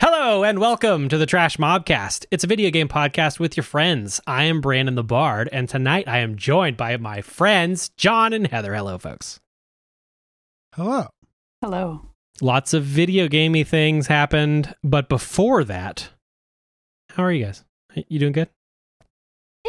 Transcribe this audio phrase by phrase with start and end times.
[0.00, 2.26] Hello and welcome to the Trash Mobcast.
[2.30, 4.20] It's a video game podcast with your friends.
[4.26, 8.48] I am Brandon the Bard, and tonight I am joined by my friends John and
[8.48, 8.74] Heather.
[8.74, 9.40] Hello, folks.
[10.74, 11.06] Hello.
[11.62, 12.10] Hello.
[12.42, 16.10] Lots of video gamey things happened, but before that,
[17.10, 17.64] how are you guys?
[17.94, 18.50] You doing good?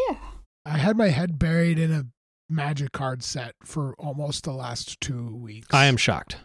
[0.09, 0.17] Yeah.
[0.65, 2.07] I had my head buried in a
[2.49, 5.67] magic card set for almost the last two weeks.
[5.71, 6.37] I am shocked.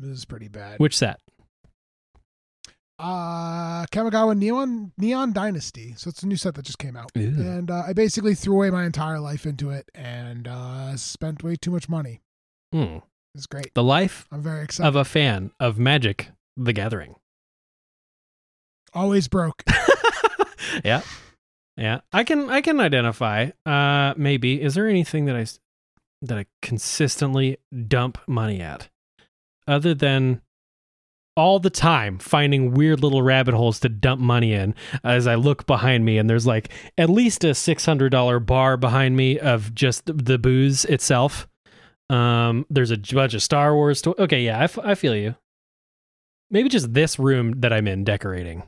[0.00, 0.78] This is pretty bad.
[0.80, 1.20] Which set?
[2.98, 5.94] uh Kamigawa Neon Neon Dynasty.
[5.96, 7.10] So it's a new set that just came out.
[7.16, 7.20] Ooh.
[7.22, 11.56] And uh, I basically threw away my entire life into it and uh spent way
[11.56, 12.20] too much money.
[12.72, 12.98] Hmm.
[13.34, 13.72] It's great.
[13.74, 14.88] The life I'm very excited.
[14.88, 17.14] of a fan of Magic the Gathering.
[18.92, 19.62] Always broke.
[20.84, 21.00] yeah.
[21.78, 22.00] Yeah.
[22.12, 25.46] I can I can identify uh maybe is there anything that I
[26.22, 27.56] that I consistently
[27.88, 28.90] dump money at
[29.70, 30.40] other than
[31.36, 35.64] all the time finding weird little rabbit holes to dump money in as I look
[35.66, 40.38] behind me and there's like at least a $600 bar behind me of just the,
[40.38, 41.46] booze itself.
[42.10, 45.36] Um there's a bunch of Star Wars to- Okay, yeah, I, f- I feel you.
[46.50, 48.64] Maybe just this room that I'm in decorating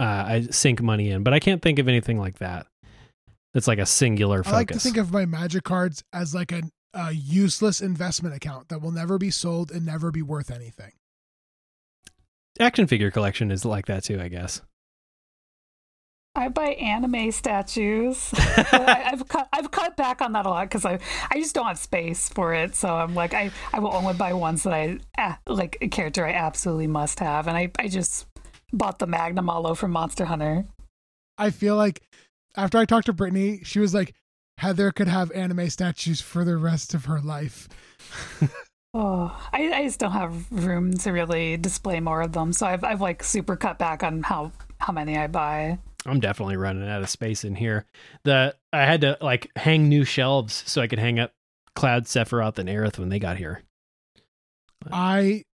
[0.00, 2.66] uh, I sink money in, but I can't think of anything like that.
[3.54, 4.52] It's like a singular focus.
[4.52, 6.62] I like to think of my magic cards as like a,
[6.96, 10.92] a useless investment account that will never be sold and never be worth anything.
[12.58, 14.62] Action figure collection is like that too, I guess.
[16.34, 18.30] I buy anime statues.
[18.36, 20.98] I, I've cut I've cut back on that a lot because I
[21.30, 22.74] I just don't have space for it.
[22.74, 26.26] So I'm like I, I will only buy ones that I ah, like a character
[26.26, 28.26] I absolutely must have, and I I just
[28.72, 30.66] bought the Magnamalo from Monster Hunter.
[31.38, 32.02] I feel like
[32.54, 34.14] after I talked to Brittany, she was like,
[34.58, 37.68] Heather could have anime statues for the rest of her life.
[38.98, 42.54] Oh, I, I just don't have room to really display more of them.
[42.54, 45.78] So I've I've like super cut back on how how many I buy.
[46.06, 47.84] I'm definitely running out of space in here.
[48.24, 51.34] The I had to like hang new shelves so I could hang up
[51.74, 53.62] Cloud, Sephiroth, and Aerith when they got here.
[54.90, 55.44] I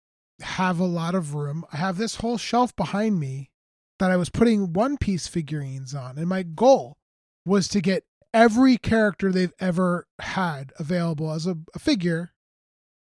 [0.41, 1.65] have a lot of room.
[1.73, 3.51] I have this whole shelf behind me
[3.99, 6.97] that I was putting One Piece figurines on, and my goal
[7.45, 8.05] was to get
[8.35, 12.33] every character they've ever had available as a, a figure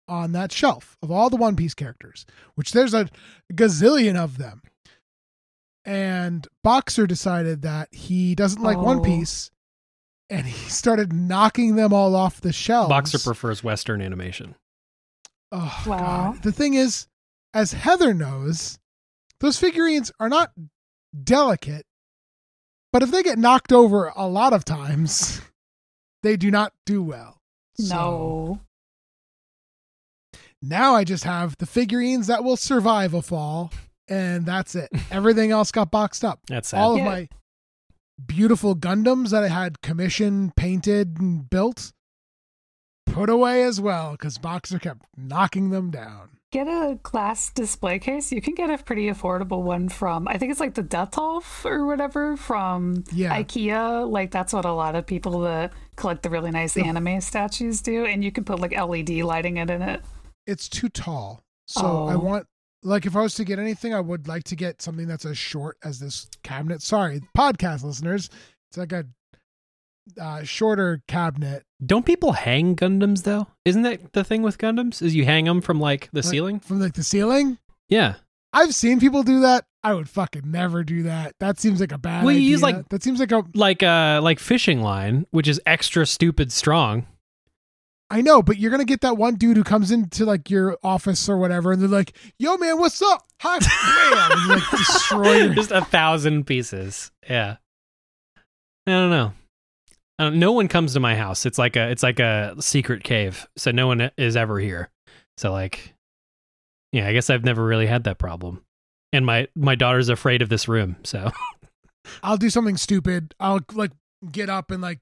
[0.08, 2.26] on that shelf of all the One Piece characters,
[2.56, 3.08] which there's a
[3.54, 4.62] gazillion of them.
[5.86, 9.04] And Boxer decided that he doesn't like One Oh.
[9.04, 9.52] Piece,
[10.30, 12.90] and he started knocking them all off the shelves.
[12.90, 14.56] Boxer prefers Western animation.
[15.52, 16.34] Oh Wow.
[16.34, 16.44] god.
[16.44, 17.08] The thing is,
[17.54, 18.80] as Heather knows,
[19.40, 20.52] those figurines are not
[21.24, 21.86] delicate,
[22.92, 25.42] but if they get knocked over a lot of times,
[26.24, 27.38] they do not do well.
[27.78, 28.60] So No.
[30.62, 33.72] now I just have the figurines that will survive a fall,
[34.08, 34.90] and that's it.
[35.12, 36.40] Everything else got boxed up.
[36.48, 36.80] That's sad.
[36.82, 37.06] All of Yeah.
[37.06, 37.30] my
[38.24, 41.92] beautiful Gundams that I had commissioned, painted, and built
[43.08, 46.38] put away as well because Boxer kept knocking them down.
[46.52, 48.30] Get a glass display case.
[48.30, 51.86] You can get a pretty affordable one from I think it's like the Detolf or
[51.86, 53.34] whatever from Yeah.
[53.42, 54.10] IKEA.
[54.10, 56.88] Like that's what a lot of people that collect the really nice Yeah.
[56.88, 60.02] anime statues do, and you can put like LED lighting it in it.
[60.48, 61.44] it's too tall.
[61.68, 62.20] So I Oh.
[62.20, 62.48] want
[62.84, 65.38] like if I was to get anything, I would like to get something that's as
[65.38, 66.82] short as this cabinet.
[66.82, 68.30] Sorry, podcast listeners.
[68.70, 69.06] It's like a
[70.20, 73.48] uh, shorter cabinet Don't people hang Gundams though?
[73.66, 75.02] Isn't that the thing with Gundams?
[75.02, 76.60] Is you hang them from like the Like, ceiling?
[76.60, 77.58] from like the ceiling.
[77.90, 78.16] Yeah.
[78.54, 79.66] I've seen people do that.
[79.84, 81.36] I would fucking never do that.
[81.40, 82.50] That seems like a bad Well, you idea.
[82.52, 86.52] use, like- that seems like a Like uh like fishing line, which is extra stupid
[86.52, 87.08] strong.
[88.10, 91.30] I know, but you're gonna get that one dude who comes into like your office
[91.30, 95.54] or whatever, and they're like, "Yo, man, what's up?" Hi, bam, and, like destroy your
[95.54, 97.10] Just a thousand pieces.
[97.30, 97.56] Yeah.
[98.86, 99.32] I don't know.
[100.22, 101.46] Don't, no one comes to my house.
[101.46, 104.90] It's like a it's like a secret cave, so no one is ever here.
[105.38, 105.96] So like,
[106.92, 108.64] yeah, I guess I've never really had that problem.
[109.12, 111.32] And my my daughter's afraid of this room, so
[112.24, 113.34] I'll do something stupid.
[113.40, 113.92] I'll like
[114.32, 115.00] get up and like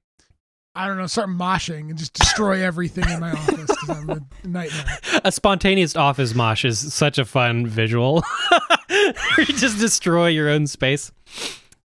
[0.76, 4.48] I don't know, start moshing and just destroy everything in my office because I'm a
[4.48, 5.00] nightmare.
[5.26, 8.24] a spontaneous office mosh is such a fun visual.
[9.38, 11.12] you just destroy your own space.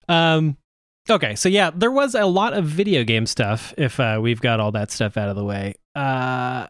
[0.08, 0.58] Um,
[1.10, 3.72] okay, so yeah, there was a lot of video game stuff.
[3.76, 6.66] If uh, we've got all that stuff out of the way, uh,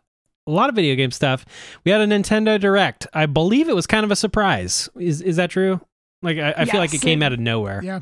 [0.46, 1.44] a lot of video game stuff.
[1.84, 3.06] We had a Nintendo Direct.
[3.12, 4.88] I believe it was kind of a surprise.
[4.98, 5.80] Is is that true?
[6.22, 7.80] Like I, I feel like it Yes, came it- out of nowhere.
[7.84, 8.00] Yeah,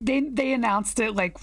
[0.00, 1.38] They they announced it like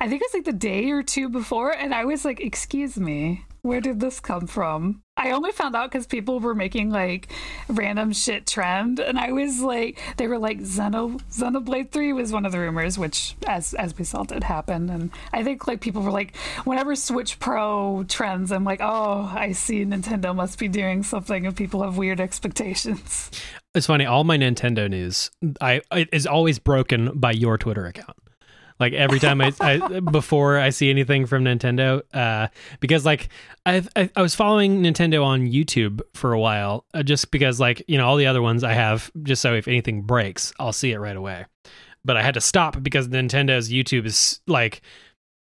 [0.00, 2.96] I think it was like the day or two before, and I was like, "Excuse
[2.98, 5.02] me, where did this come from?
[5.18, 7.28] I only found out because people were making like
[7.68, 12.46] random shit trend, and I was like, they were like Xeno Xenoblade Three was one
[12.46, 16.02] of the rumors, which as as we saw did happen, and I think like people
[16.02, 21.02] were like, whenever Switch Pro trends, I'm like, oh, I see Nintendo must be doing
[21.02, 23.30] something, and people have weird expectations.
[23.74, 24.06] It's funny.
[24.06, 25.30] All my Nintendo news,
[25.60, 25.82] I
[26.12, 28.16] is always broken by your Twitter account.
[28.80, 32.48] Like every time I, I before I see anything from Nintendo, uh,
[32.80, 33.28] because like
[33.66, 37.82] I've, I I was following Nintendo on YouTube for a while, uh, just because like
[37.88, 40.92] you know all the other ones I have, just so if anything breaks, I'll see
[40.92, 41.46] it right away.
[42.04, 44.80] But I had to stop because Nintendo's YouTube is like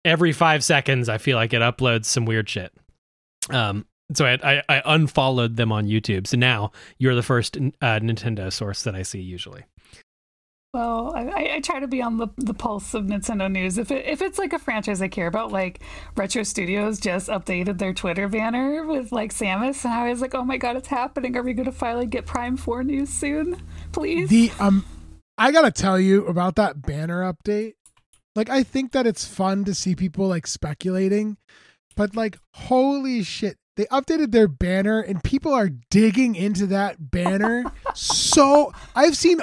[0.05, 1.09] every five seconds.
[1.09, 2.71] I feel like it uploads some weird shit.
[3.49, 6.27] Um, so I, I, I unfollowed them on YouTube.
[6.27, 9.63] So now you're the first uh, Nintendo source that I see usually.
[10.73, 13.77] Well, I, I try to be on the, the pulse of Nintendo news.
[13.77, 15.81] If it, if it's like a franchise I care about, like
[16.15, 20.43] Retro Studios just updated their Twitter banner with like Samus, and I was like, oh
[20.43, 21.37] my god, it's happening!
[21.37, 23.61] Are we going to finally get Prime Four news soon,
[23.91, 24.29] please?
[24.29, 24.83] The um,
[25.37, 27.73] I gotta tell you about that banner update.
[28.35, 31.37] Like, I think that it's fun to see people like speculating,
[31.95, 37.63] but like, holy shit, they updated their banner and people are digging into that banner.
[37.93, 39.39] so I've seen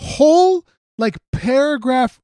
[0.00, 0.66] whole
[0.98, 2.20] like paragraph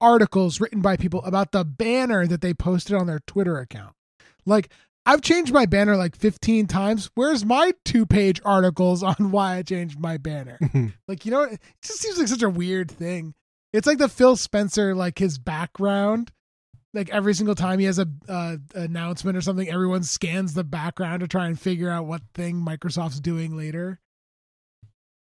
[0.00, 3.94] articles written by people about the banner that they posted on their Twitter account.
[4.46, 4.70] Like
[5.06, 7.10] I've changed my banner like 15 times.
[7.14, 10.58] Where's my two page articles on why I changed my banner?
[11.08, 13.34] like, you know, it just seems like such a weird thing.
[13.72, 16.32] It's like the Phil Spencer, like his background.
[16.94, 21.20] Like every single time he has a uh, announcement or something, everyone scans the background
[21.20, 24.00] to try and figure out what thing Microsoft's doing later.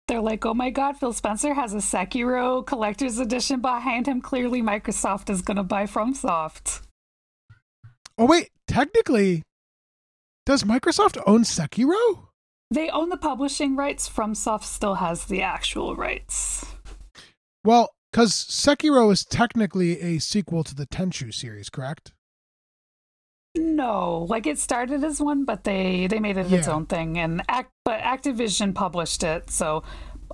[0.10, 4.22] They're like, oh my god, Phil Spencer has a Sekiro collector's edition behind him.
[4.22, 6.82] Clearly, Microsoft is going to buy FromSoft.
[8.18, 9.44] Oh, wait, technically,
[10.48, 12.30] does Microsoft own Sekiro?
[12.72, 14.10] They own the publishing rights.
[14.10, 16.66] FromSoft still has the actual rights.
[17.64, 22.14] Well, because Sekiro is technically a sequel to the Tenchu series, correct?
[23.56, 26.60] No, like it started as one, but they they made it yeah.
[26.60, 29.84] its own thing, and act but Activision published it, so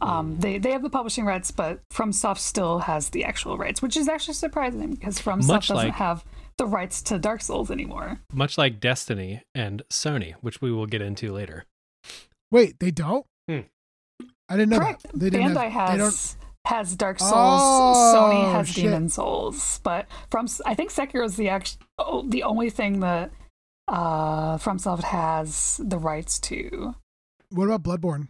[0.01, 3.95] um, they they have the publishing rights, but FromSoft still has the actual rights, which
[3.95, 6.25] is actually surprising because FromSoft Much doesn't like, have
[6.57, 8.19] the rights to Dark Souls anymore.
[8.33, 11.65] Much like Destiny and Sony, which we will get into later.
[12.51, 13.25] Wait, they don't?
[13.50, 13.62] Hmm.
[14.50, 15.03] I didn't know Correct.
[15.03, 15.19] that.
[15.19, 17.31] They didn't Bandai have, has has Dark Souls.
[17.33, 18.85] Oh, Sony has shit.
[18.85, 23.31] Demon Souls, but from I think Sekiro is the act, oh, the only thing that
[23.88, 26.95] uh, FromSoft has the rights to.
[27.51, 28.29] What about Bloodborne?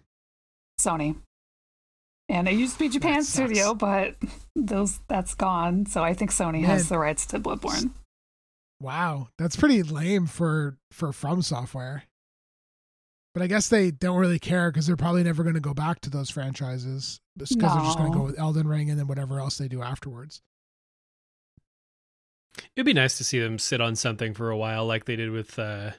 [0.80, 1.16] Sony.
[2.28, 4.16] And it used to be Japan Studio, but
[4.56, 5.86] those that's gone.
[5.86, 6.64] So I think Sony Man.
[6.64, 7.92] has the rights to Bloodborne.
[8.82, 12.04] Wow, that's pretty lame for for From Software.
[13.34, 16.00] But I guess they don't really care because they're probably never going to go back
[16.02, 17.68] to those franchises because no.
[17.68, 20.42] they're just going to go with Elden Ring and then whatever else they do afterwards.
[22.76, 25.32] It'd be nice to see them sit on something for a while, like they did
[25.32, 25.92] with, uh,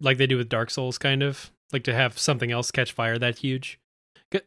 [0.00, 3.18] like they do with Dark Souls, kind of like to have something else catch fire
[3.18, 3.78] that huge.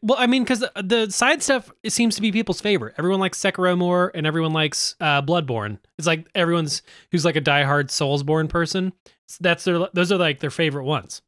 [0.00, 2.94] Well, I mean, because the, the, side stuff it seems to be people's favorite.
[2.98, 5.78] Everyone likes Sekiro more, and everyone likes uh, Bloodborne.
[5.98, 8.92] It's like everyone's who's like a diehard Soulsborne person.
[9.40, 11.22] That's their those are like their favorite ones.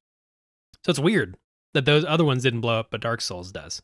[0.84, 1.36] So it's weird
[1.72, 3.82] that those other ones didn't blow up, but Dark Souls does.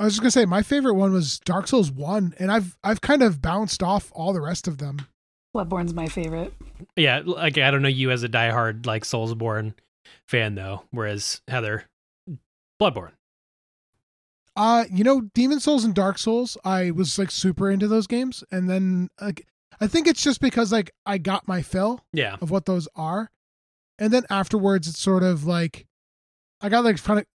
[0.00, 3.02] I was just gonna say my favorite one was Dark Souls one, and I've I've
[3.02, 5.06] kind of bounced off all the rest of them.
[5.54, 6.54] Bloodborne's my favorite.
[6.96, 9.74] Yeah, like I don't know you as a diehard like Soulsborne
[10.26, 11.84] fan though, whereas Heather,
[12.80, 13.12] Bloodborne.
[14.56, 18.42] Uh, you know, Demon Souls and Dark Souls, I was like super into those games,
[18.50, 19.46] and then like
[19.82, 23.30] I think it's just because like I got my fill, yeah, of what those are,
[23.98, 25.86] and then afterwards it's sort of like
[26.62, 27.26] I got like kind of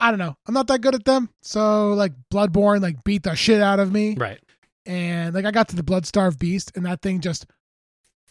[0.00, 0.34] I don't know.
[0.46, 1.28] I'm not that good at them.
[1.42, 4.16] So like Bloodborne like beat the shit out of me.
[4.16, 4.40] Right.
[4.86, 7.46] And like I got to the Bloodstarved Beast and that thing just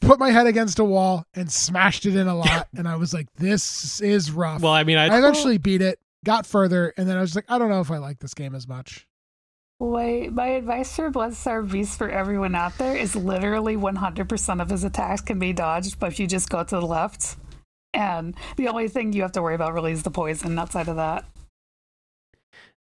[0.01, 3.13] put my head against a wall and smashed it in a lot and I was
[3.13, 4.61] like this is rough.
[4.61, 7.45] Well, I mean I, I eventually beat it, got further and then I was like
[7.47, 9.05] I don't know if I like this game as much.
[9.81, 14.83] Wait, my advice for Bloodstarved Beast for everyone out there is literally 100% of his
[14.83, 17.37] attacks can be dodged, but if you just go to the left,
[17.93, 20.97] and the only thing you have to worry about really is the poison outside of
[20.97, 21.23] that.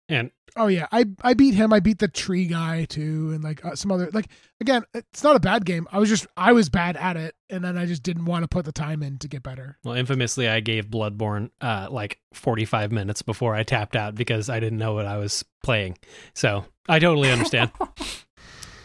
[0.09, 1.71] And oh yeah, I I beat him.
[1.71, 4.27] I beat the tree guy too, and like uh, some other like
[4.59, 5.87] again, it's not a bad game.
[5.91, 8.47] I was just I was bad at it, and then I just didn't want to
[8.47, 9.77] put the time in to get better.
[9.83, 14.49] Well, infamously, I gave Bloodborne uh like forty five minutes before I tapped out because
[14.49, 15.97] I didn't know what I was playing.
[16.33, 17.69] So I totally understand.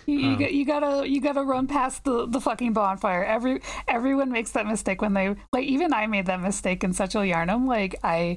[0.07, 3.25] You, you, Um, got- you gotta you gotta run past the, the fucking bonfire.
[3.25, 5.65] Every everyone makes that mistake when they like.
[5.65, 7.67] Even I made that mistake in Central Yharnam.
[7.67, 8.37] Like I,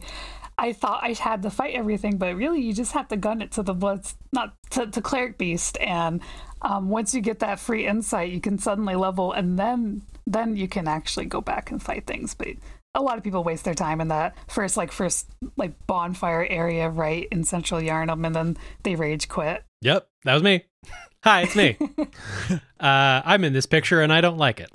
[0.58, 3.52] I thought I had to fight everything, but really you just have to gun it
[3.54, 5.78] to the blood, not to, to cleric beast.
[5.80, 6.22] And
[6.62, 10.68] um, once you get that free insight, you can suddenly level, and then then you
[10.68, 12.34] can actually go back and fight things.
[12.34, 12.50] But
[12.96, 16.90] a lot of people waste their time in that first like first like bonfire area
[16.90, 19.64] right in Central Yharnam, and then they rage quit.
[19.82, 20.66] Yep, that was me.
[21.24, 21.78] Hi, it's me.
[22.50, 24.72] uh, I'm in this picture and I don't like it.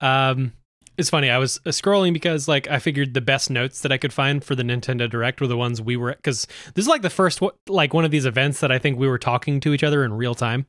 [0.00, 0.52] Um,
[0.96, 1.30] it's funny.
[1.30, 4.42] I was uh, scrolling because like I figured the best notes that I could find
[4.44, 7.40] for the Nintendo Direct were the ones we were because this is like the first
[7.40, 10.04] one- like one of these events that I think we were talking to each other
[10.04, 10.66] in real time.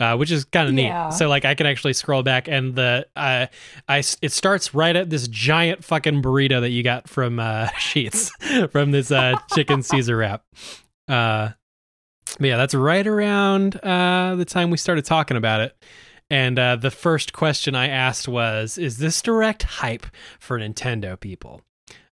[0.00, 1.08] Uh, which is kind of Yeah.
[1.10, 1.14] neat.
[1.14, 3.46] So like I can actually scroll back and the uh,
[3.88, 8.30] I it starts right at this giant fucking burrito that you got from uh, Sheetz
[8.72, 10.44] from this uh, chicken Caesar wrap.
[11.08, 11.50] Uh,
[12.38, 15.76] but yeah, that's right around uh, the time we started talking about it.
[16.32, 20.06] And uh, the first question I asked was, "Is this direct hype
[20.40, 21.60] for Nintendo people?"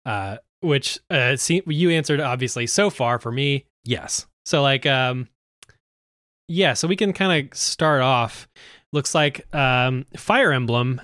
[0.04, 2.66] Uh, which uh, see, you answered obviously.
[2.66, 4.26] So far, for me, yes.
[4.44, 5.28] So like, um,
[6.48, 6.74] yeah.
[6.74, 8.48] So we can kind of start off.
[8.92, 11.00] Looks like um, Fire Emblem,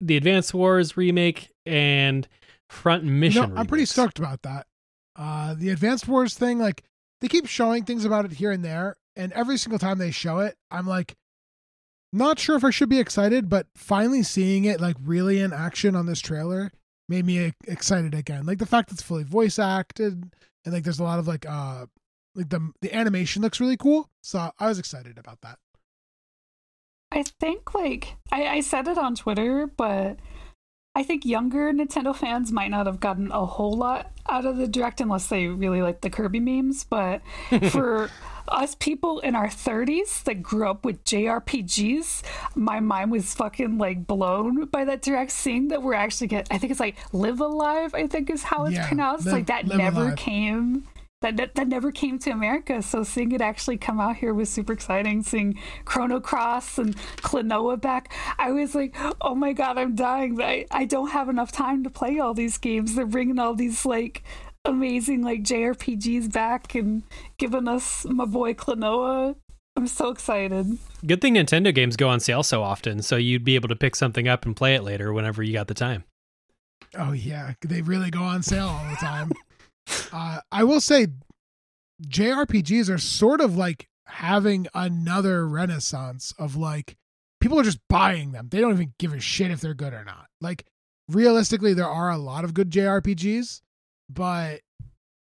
[0.00, 2.28] the Advance Wars remake, and
[2.70, 3.54] Front Mission.
[3.54, 4.66] No, I'm pretty stoked about that.
[5.16, 6.84] Uh, the Advanced Wars thing, like
[7.20, 10.38] they keep showing things about it here and there, and every single time they show
[10.38, 11.16] it, I'm like,
[12.12, 15.96] not sure if I should be excited, but finally seeing it like really in action
[15.96, 16.70] on this trailer
[17.08, 18.46] made me excited again.
[18.46, 20.32] Like the fact that it's fully voice acted,
[20.64, 21.86] and like there's a lot of like uh
[22.34, 25.58] like the the animation looks really cool, so I was excited about that.
[27.10, 30.18] I think like I, I said it on Twitter, but
[30.94, 34.68] I think younger Nintendo fans might not have gotten a whole lot out of the
[34.68, 36.84] direct unless they really like the Kirby memes.
[36.84, 37.22] But
[37.70, 38.10] for
[38.48, 42.22] us people in our 30s that grew up with JRPGs,
[42.54, 46.46] my mind was fucking like blown by that direct seeing that we're actually get.
[46.50, 47.94] I think it's like Live A Live.
[47.94, 49.24] I think is how it's Yeah, pronounced.
[49.26, 50.16] Live- like that never Alive.
[50.16, 50.86] came
[51.22, 52.82] that, that that never came to America.
[52.82, 55.22] So seeing it actually come out here was super exciting.
[55.22, 60.40] Seeing Chrono Cross and Klonoa back, I was like, oh my god, I'm dying.
[60.40, 62.94] I I don't have enough time to play all these games.
[62.94, 64.22] They're bringing all these like
[64.64, 67.02] amazing like JRPGs back and
[67.38, 69.36] giving us my boy Klonoa.
[69.74, 70.78] I'm so excited.
[71.06, 73.96] Good thing Nintendo games go on sale so often, so you'd be able to pick
[73.96, 76.04] something up and play it later whenever you got the time.
[76.98, 79.32] Oh yeah, they really go on sale all the time.
[80.12, 81.08] uh, I will say,
[82.06, 86.96] JRPGs are sort of like having another renaissance of like
[87.40, 88.48] people are just buying them.
[88.50, 90.26] They don't even give a shit if they're good or not.
[90.40, 90.66] Like
[91.08, 93.60] realistically, there are a lot of good JRPGs,
[94.08, 94.60] but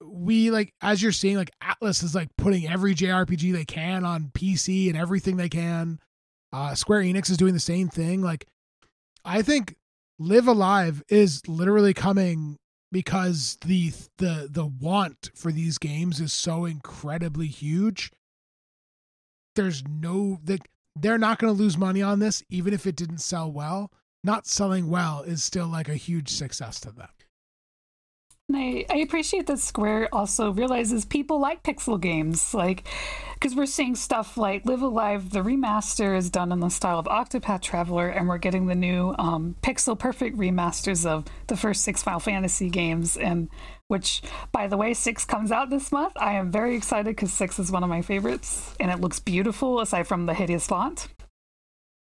[0.03, 4.31] we like as you're seeing, like Atlus is like putting every JRPG they can on
[4.35, 5.99] PC and everything they can.
[6.53, 8.23] Uh, Square Enix is doing the same thing.
[8.23, 8.47] Like,
[9.25, 9.75] I think
[10.21, 12.59] Live A Live is literally coming
[12.95, 18.13] because the the the want for these games is so incredibly huge.
[19.57, 20.61] There's no that
[20.95, 23.91] they're not going to lose money on this even if it didn't sell well.
[24.23, 27.09] Not selling well is still like a huge success to them.
[28.49, 32.87] And I, I appreciate that Square also realizes people like pixel games, like
[33.45, 36.99] because we're seeing stuff like Live A Live, the remaster is done in the style
[36.99, 41.85] of Octopath Traveler, and we're getting the new um, pixel perfect remasters of the first
[41.85, 43.51] six Final Fantasy games, and
[43.89, 46.15] which, by the way, six comes out this month.
[46.17, 49.79] I am very excited because six is one of my favorites, and it looks beautiful
[49.79, 51.09] aside from the hideous font.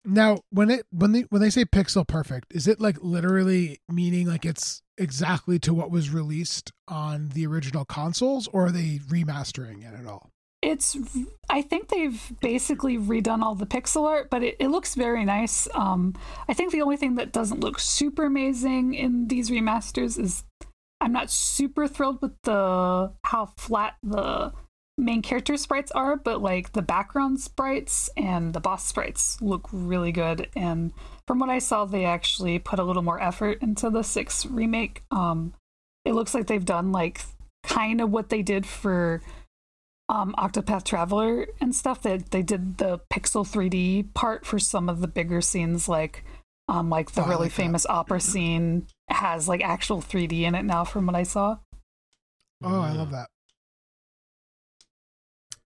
[0.02, 4.26] Now, when it when they when they say pixel perfect, is it like literally meaning
[4.26, 9.86] like it's exactly to what was released on the original consoles, or are they remastering
[9.86, 10.30] it at all?
[10.64, 10.96] It's
[11.50, 15.68] i think they've basically redone all the pixel art but it, it looks very nice.
[15.74, 16.14] Um
[16.48, 20.44] i think the only thing that doesn't look super amazing in these remasters is
[21.00, 24.52] i'm not super thrilled with the how flat the
[24.96, 30.12] main character sprites are but like the background sprites and the boss sprites look really
[30.12, 30.48] good.
[30.56, 30.92] And
[31.26, 35.02] from what i saw they actually put a little more effort into the six remake.
[35.10, 35.54] Um
[36.04, 37.22] it looks like they've done like
[37.64, 39.22] kind of what they did for
[40.08, 45.00] um Octopath Traveler and stuff that they did the pixel 3D part for some of
[45.00, 46.24] the bigger scenes like
[46.68, 47.56] um like the Oh, really like that.
[47.56, 51.58] famous opera scene has like actual 3D in it now from what I saw.
[52.62, 53.28] Oh, I love that.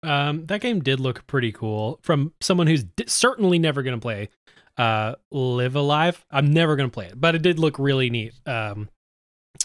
[0.03, 4.01] Um, that game did look pretty cool from someone who's d- certainly never going to
[4.03, 4.31] play
[4.77, 6.25] uh, Live A Live.
[6.31, 8.33] I'm never going to play it, but it did look really neat.
[8.45, 8.89] Um,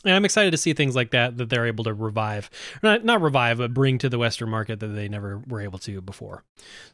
[0.07, 2.49] And I'm excited to see things like that that they're able to revive,
[2.81, 5.99] not not revive, but bring to the Western market that they never were able to
[6.01, 6.43] before.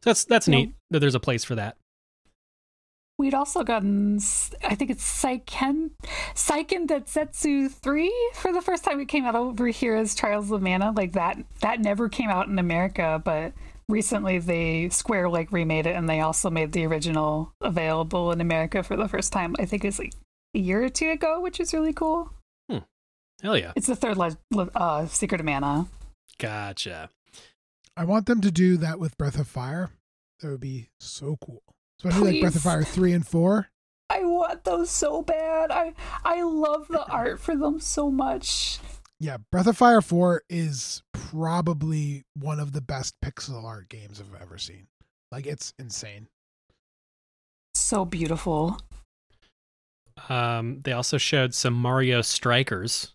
[0.02, 0.56] So that's that's Yeah.
[0.56, 1.78] neat that there's a place for that.
[3.20, 4.18] We'd also gotten,
[4.64, 5.92] I think it's Seiken,
[6.34, 10.64] Seiken Densetsu 3 for the first time it came out over here as Trials of
[10.64, 10.92] Mana.
[10.92, 13.54] Like that, that never came out in America, but
[13.88, 18.82] recently they Square like remade it and they also made the original available in America
[18.82, 19.56] for the first time.
[19.60, 20.14] I think it's like
[20.56, 22.34] a year or two ago, which is really cool.
[23.44, 25.88] Hell yeah, It's the third le- le- uh, Secret of Mana.
[26.40, 27.10] gotcha.
[27.96, 29.92] I want them to do that with Breath of Fire.
[30.42, 31.62] That would be so cool.
[32.00, 33.68] Especially like Breath of Fire 3 and 4.
[34.10, 35.72] I want those so bad.
[35.72, 38.80] I I love the art for them so much.
[39.20, 44.42] Yeah, Breath of Fire 4 is probably one of the best pixel art games I've
[44.42, 44.88] ever seen.
[45.32, 46.28] Like it's insane.
[47.76, 48.78] So beautiful.
[50.30, 53.13] Um, they also showed some Mario Strikers,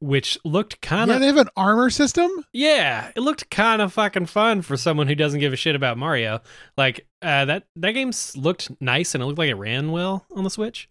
[0.00, 2.30] which looked kind of yeah, they have an armor system.
[2.52, 5.98] Yeah, it looked kind of fucking fun for someone who doesn't give a shit about
[5.98, 6.40] Mario.
[6.76, 10.44] Like uh, that that game's looked nice and it looked like it ran well on
[10.44, 10.88] the Switch.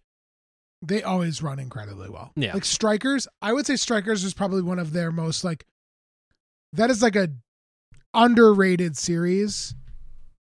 [0.82, 2.32] They always run incredibly well.
[2.36, 2.54] Yeah.
[2.54, 5.66] Like Strikers, I would say Strikers is probably one of their most like
[6.74, 7.30] that is like a
[8.14, 9.74] underrated series.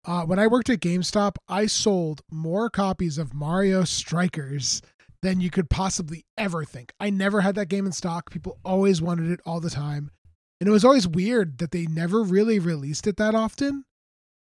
[0.05, 4.81] Uh, when I worked at GameStop, I sold more copies of Mario Strikers
[5.21, 6.93] than you could possibly ever think.
[6.99, 8.29] I never had that game in stock.
[8.29, 10.11] People always wanted it all the time.
[10.59, 13.85] And it was always weird that they never really released it that often.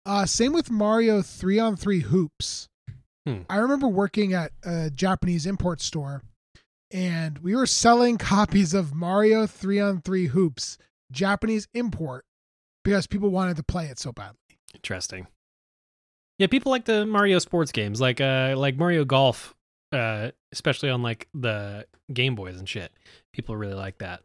[0.06, 2.68] Uh, same with Mario 3 on 3 Hoops.
[3.26, 3.42] Hmm.
[3.50, 6.22] I remember working at a Japanese import store
[6.92, 10.78] and we were selling copies of Mario 3 on 3 Hoops,
[11.12, 12.26] Japanese import,
[12.84, 14.38] because people wanted to play it so badly.
[14.74, 15.28] Interesting.
[16.38, 19.54] Yeah, people like the Mario sports games, like uh like Mario Golf,
[19.94, 22.92] uh, especially on like the Game Boys and shit.
[23.34, 24.22] People really like that.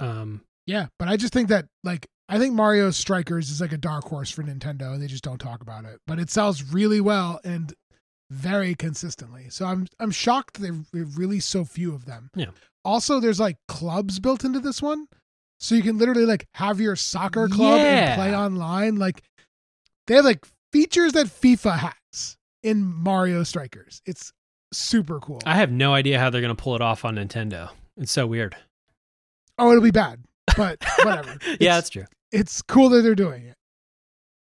[0.00, 3.78] Um, Yeah, but I just think that like I think Mario Strikers is like a
[3.78, 4.98] dark horse for Nintendo.
[4.98, 7.72] They just don't talk about it, but it sells really well and
[8.30, 9.46] very consistently.
[9.48, 12.30] So I'm I'm shocked they release so few of them.
[12.34, 12.50] Yeah.
[12.84, 15.06] Also, there's like clubs built into this one,
[15.58, 18.96] so you can literally like have your soccer club and play online.
[18.96, 19.22] Like
[20.06, 24.02] they have like features that FIFA has in Mario Strikers.
[24.06, 24.32] It's
[24.72, 25.40] super cool.
[25.46, 27.70] I have no idea how they're gonna pull it off on Nintendo.
[27.96, 28.56] It's so weird.
[29.58, 30.20] oh, it'll be bad,
[30.56, 31.36] but whatever.
[31.44, 32.04] yeah, It's- that's true.
[32.32, 33.54] it's cool that they're doing it.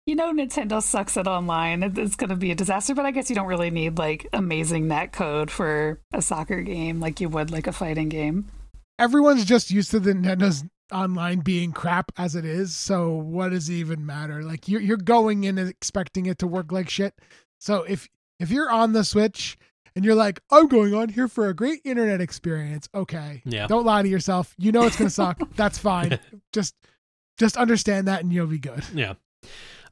[0.07, 1.81] You know, Nintendo sucks at online.
[1.81, 4.87] It's going to be a disaster, but I guess you don't really need like amazing
[4.87, 8.47] net code for a soccer game like you would like a fighting game.
[8.99, 12.75] everyone's just used to the Nintendo's online being crap as it is.
[12.75, 14.43] So what does it even matter?
[14.43, 17.15] Like you're you're going in and expecting it to work like shit.
[17.59, 18.07] So if
[18.39, 19.57] if you're on the Switch
[19.95, 23.41] and you're like, I'm going on here for a great internet experience, okay.
[23.45, 23.67] Yeah.
[23.67, 24.53] Don't lie to yourself.
[24.57, 25.39] You know it's gonna suck.
[25.55, 26.19] That's fine.
[26.53, 26.75] Just
[27.37, 28.83] just understand that and you'll be good.
[28.93, 29.15] Yeah.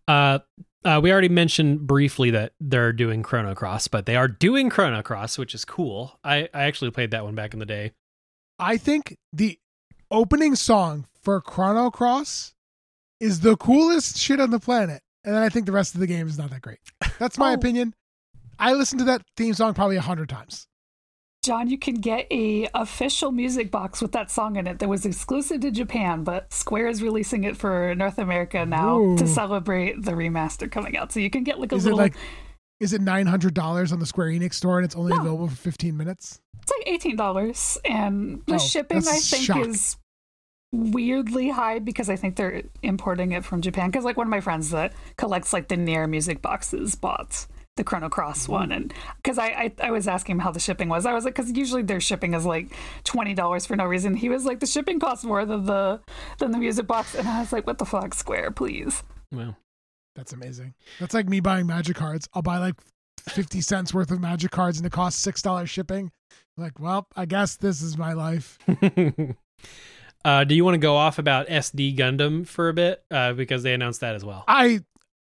[0.08, 0.40] Uh,
[0.86, 5.02] uh, we already mentioned briefly that they're doing Chrono Cross, but they are doing Chrono
[5.02, 6.20] Cross, which is cool.
[6.24, 7.92] I, I actually played that one back in the day.
[8.60, 9.60] I think the
[10.12, 12.54] opening song for Chrono Cross
[13.20, 15.02] is the coolest shit on the planet.
[15.26, 16.80] And then I think the rest of the game is not that great.
[17.20, 17.54] That's my Oh.
[17.56, 17.94] opinion.
[18.60, 20.68] I listened to that theme song probably a hundred times.
[21.44, 25.06] John, you can get a official music box with that song in it that was
[25.06, 29.18] exclusive to Japan, but Square is releasing it for North America now Ooh.
[29.18, 31.12] to celebrate the remaster coming out.
[31.12, 32.16] So you can get like a Is it little like
[32.80, 35.20] is it nine hundred dollars on the Square Enix store and it's only No.
[35.20, 36.40] available for fifteen minutes?
[36.62, 39.66] It's like eighteen dollars, and the Oh, shipping I think shock.
[39.68, 39.98] is
[40.72, 43.90] weirdly high because I think they're importing it from Japan.
[43.92, 47.84] Because like one of my friends that collects like the Nair music boxes bought the
[47.84, 51.06] Chrono Cross one, and because I, I I was asking him how the shipping was,
[51.06, 52.68] I was like, because usually their shipping is like
[53.04, 54.16] twenty dollars for no reason.
[54.16, 56.00] He was like, the shipping costs more than the
[56.38, 59.04] than the music box, and I was like, what the fuck, Square, please.
[59.32, 59.58] Well,
[60.16, 60.76] That's amazing.
[61.00, 62.30] That's like me buying magic cards.
[62.34, 62.76] I'll buy like
[63.28, 66.12] fifty cents worth of magic cards and it costs six dollars shipping.
[66.58, 68.60] Like, well, I guess this is my life.
[70.26, 73.04] uh, do you want to go off about SD Gundam for a bit?
[73.10, 74.44] Uh, because they announced that as well.
[74.48, 74.82] I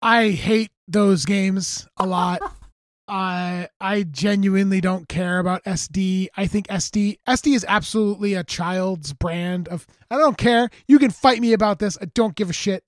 [0.02, 2.40] I hate those games a lot.
[3.06, 6.28] I I genuinely don't care about SD.
[6.36, 10.70] I think SD SD is absolutely a child's brand of I don't care.
[10.88, 11.98] You can fight me about this.
[12.00, 12.84] I don't give a shit.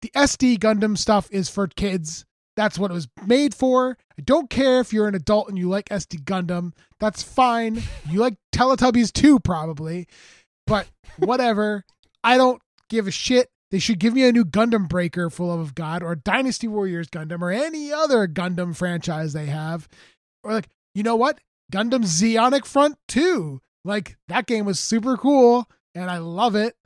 [0.00, 2.24] The SD Gundam stuff is for kids.
[2.56, 3.96] That's what it was made for.
[4.18, 6.72] I don't care if you're an adult and you like SD Gundam.
[6.98, 7.82] That's fine.
[8.10, 10.08] You like Teletubbies too, probably.
[10.66, 11.84] But whatever.
[12.24, 13.48] I don't give a shit.
[13.72, 17.08] They should give me a new Gundam Breaker for love of God, or Dynasty Warriors
[17.08, 19.88] Gundam, or any other Gundam franchise they have.
[20.44, 21.40] Or like, you know what?
[21.72, 23.60] Gundam Zeonic Front 2.
[23.84, 26.76] Like that game was super cool and I love it,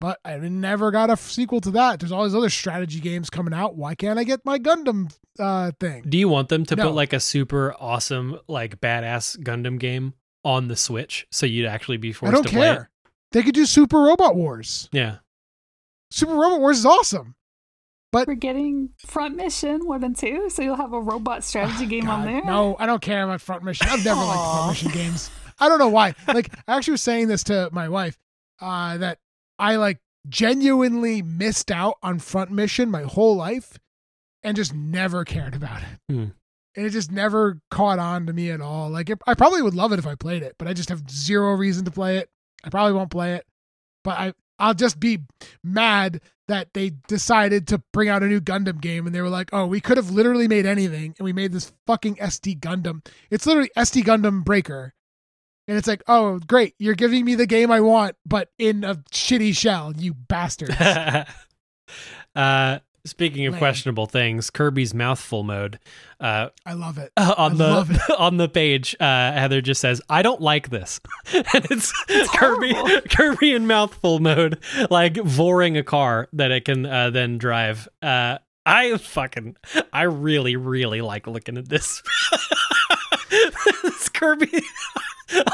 [0.00, 1.98] but I never got a sequel to that.
[2.00, 3.76] There's all these other strategy games coming out.
[3.76, 6.04] Why can't I get my Gundam uh, thing?
[6.08, 6.84] Do you want them to No.
[6.84, 11.96] put like a super awesome, like badass Gundam game on the Switch so you'd actually
[11.98, 12.74] be I forced don't to play it?
[12.74, 12.90] care.
[13.32, 14.88] They could do Super Robot Wars.
[14.92, 15.16] Yeah.
[16.10, 17.34] Super Robot Wars is awesome.
[18.12, 21.88] But we're getting Front Mission one and two, so you'll have a robot strategy Oh,
[21.88, 22.42] game on there.
[22.44, 23.86] No, I don't care about front mission.
[23.90, 24.54] I've never liked Aw.
[24.54, 25.30] front mission games.
[25.58, 26.14] I don't know why.
[26.28, 28.18] Like I actually was saying this to my wife,
[28.60, 29.18] uh, that
[29.58, 33.78] I like genuinely missed out on front mission my whole life
[34.42, 36.12] and just never cared about it.
[36.12, 36.24] Hmm.
[36.76, 38.90] And it just never caught on to me at all.
[38.90, 41.10] Like it, I probably would love it if I played it, but I just have
[41.10, 42.28] zero reason to play it.
[42.64, 43.46] I probably won't play it,
[44.04, 45.20] but I I'll just be
[45.62, 49.50] mad that they decided to bring out a new Gundam game and they were like,
[49.52, 53.04] "Oh, we could have literally made anything and we made this fucking SD Gundam.
[53.30, 54.94] It's literally SD Gundam Breaker."
[55.68, 56.74] And it's like, "Oh, great.
[56.78, 60.76] You're giving me the game I want, but in a shitty shell, you bastards."
[62.34, 63.58] uh, speaking of Lame.
[63.58, 65.78] questionable things, Kirby's mouthful mode.
[66.20, 67.12] Uh, I love it.
[67.16, 71.00] on I the on the page, uh, Heather just says, "I don't like this,"
[71.34, 71.92] and it's,
[72.36, 73.00] Kirby horrible.
[73.08, 74.58] Kirby in mouthful mode,
[74.90, 77.88] like voring a car that it can uh, then drive.
[78.02, 79.56] Uh, I fucking,
[79.92, 82.02] I really, really like looking at this.
[83.82, 84.60] this Kirby,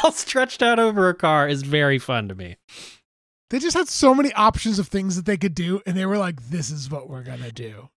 [0.03, 2.57] all stretched out over a car, is very fun to me.
[3.53, 6.17] They just had so many options of things that they could do and they were
[6.17, 7.91] like, "This is what we're going to do."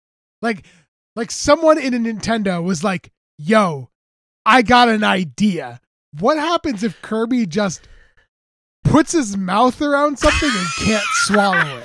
[0.43, 0.67] Like
[1.15, 3.89] like someone in a Nintendo was like, "Yo,
[4.45, 5.81] I got an idea.
[6.19, 7.87] What happens if Kirby just
[8.83, 11.83] puts his mouth around something and can't swallow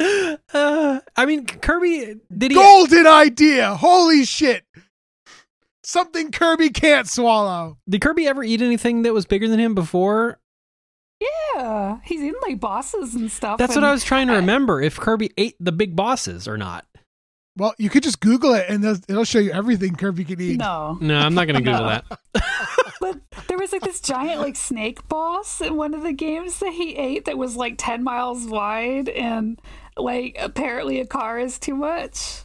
[0.00, 2.56] it?" Uh, I mean, Kirby did he?
[2.56, 3.76] Golden idea.
[3.76, 4.64] Holy shit.
[5.84, 7.78] Something Kirby can't swallow.
[7.88, 10.40] Did Kirby ever eat anything that was bigger than him before?
[11.56, 13.58] Yeah, he's in like bosses and stuff.
[13.58, 14.80] That's what I was trying to I- remember.
[14.82, 16.86] If Kirby ate the big bosses or not.
[17.56, 20.58] Well, you could just Google it and it'll- it'll show you everything Kirby can eat.
[20.58, 21.88] No, No, I'm not going to Google No.
[21.88, 22.18] that.
[23.00, 26.72] but there was like this giant like snake boss in one of the games that
[26.72, 29.60] he ate that was like ten miles wide, and
[29.96, 32.40] like apparently a car is too much.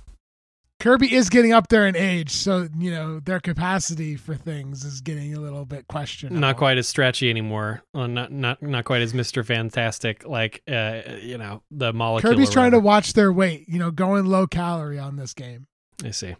[0.79, 5.01] Kirby is getting up there in age, so you know their capacity for things is
[5.01, 6.39] getting a little bit questionable.
[6.39, 7.83] Not quite as stretchy anymore.
[7.93, 9.45] Well, not not not quite as Mr.
[9.45, 10.25] Fantastic.
[10.25, 12.31] Like uh, you know, the molecule.
[12.31, 13.67] Kirby's or trying to watch their weight.
[13.67, 15.67] You know, going low calorie on this game.
[16.03, 16.35] I see.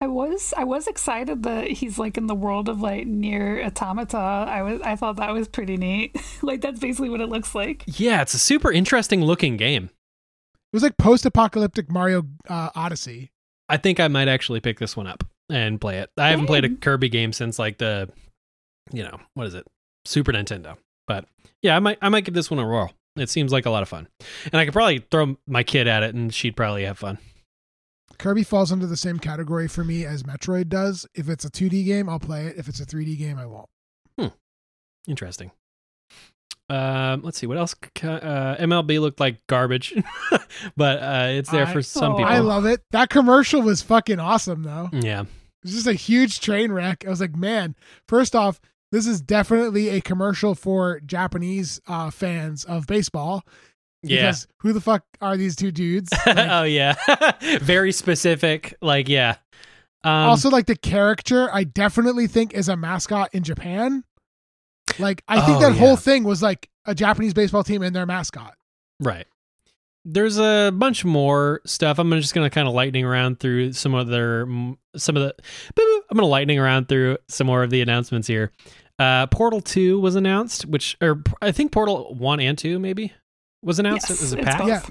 [0.00, 4.16] I was I was excited that he's like in the world of like NieR Automata.
[4.16, 6.16] I was I thought that was pretty neat.
[6.42, 7.84] like that's basically what it looks like.
[7.86, 9.90] Yeah, it's a super interesting looking game.
[10.72, 13.32] It was like post-apocalyptic Mario uh, Odyssey.
[13.68, 16.10] I think I might actually pick this one up and play it.
[16.18, 18.10] I haven't played a Kirby game since like the,
[18.92, 19.66] you know, what is it,
[20.04, 20.76] Super Nintendo.
[21.06, 21.24] But
[21.62, 22.92] yeah, I might I might give this one a whirl.
[23.16, 24.06] It seems like a lot of fun,
[24.44, 27.18] and I could probably throw my kid at it, and she'd probably have fun.
[28.18, 31.06] Kirby falls under the same category for me as Metroid does.
[31.14, 32.56] If it's a 2D game, I'll play it.
[32.56, 33.68] If it's a 3D game, I won't.
[34.18, 34.26] Hmm.
[35.06, 35.52] Interesting.
[36.70, 37.74] Um, let's see what else.
[38.02, 39.94] Uh, MLB looked like garbage,
[40.76, 42.16] but uh, it's there I- for some Oh.
[42.16, 42.30] people.
[42.32, 42.82] I love it.
[42.90, 44.90] That commercial was fucking awesome, though.
[44.92, 45.24] yeah,
[45.62, 47.04] it's just a huge train wreck.
[47.06, 47.74] I was like, man,
[48.06, 48.60] first off,
[48.92, 53.44] this is definitely a commercial for Japanese uh, fans of baseball.
[54.02, 54.32] yeah.
[54.60, 56.10] Who the fuck are these two dudes?
[56.26, 56.94] Like, oh yeah,
[57.60, 58.74] very specific.
[58.82, 59.36] Like yeah.
[60.04, 64.04] Um, also, like the character, I definitely think is a mascot in Japan.
[64.98, 65.78] Like, I think Oh, that yeah.
[65.78, 68.54] whole thing was like a Japanese baseball team and their mascot.
[69.00, 69.26] Right.
[70.04, 71.98] There's a bunch more stuff.
[71.98, 74.46] I'm just gonna kind of lightning around through some of their
[74.96, 75.34] some of the.
[76.10, 78.50] I'm gonna lightning around through some more of the announcements here.
[78.98, 83.12] Uh, Portal Two was announced, which or I think Portal One and Two maybe
[83.62, 84.66] was announced Yes, as a it's pack.
[84.66, 84.82] Yeah.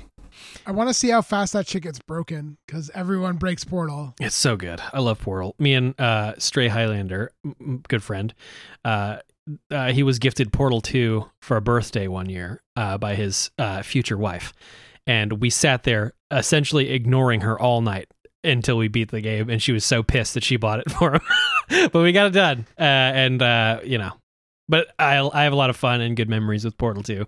[0.68, 4.14] I want to see how fast that shit gets broken because everyone breaks Portal.
[4.20, 4.80] It's so good.
[4.94, 5.56] I love Portal.
[5.58, 8.34] Me and uh, Stray Highlander, m- m- good friend,
[8.86, 9.18] uh,
[9.72, 13.82] uh, he was gifted Portal 2 for a birthday one year uh, by his uh,
[13.82, 14.54] future wife.
[15.06, 18.10] And we sat there essentially ignoring her all night
[18.44, 19.50] until we beat the game.
[19.50, 21.22] And she was so pissed that she bought it for him.
[21.92, 22.66] but we got it done.
[22.78, 24.12] Uh, and, uh, you know,
[24.70, 27.26] but I, I have a lot of fun and good memories with Portal 2.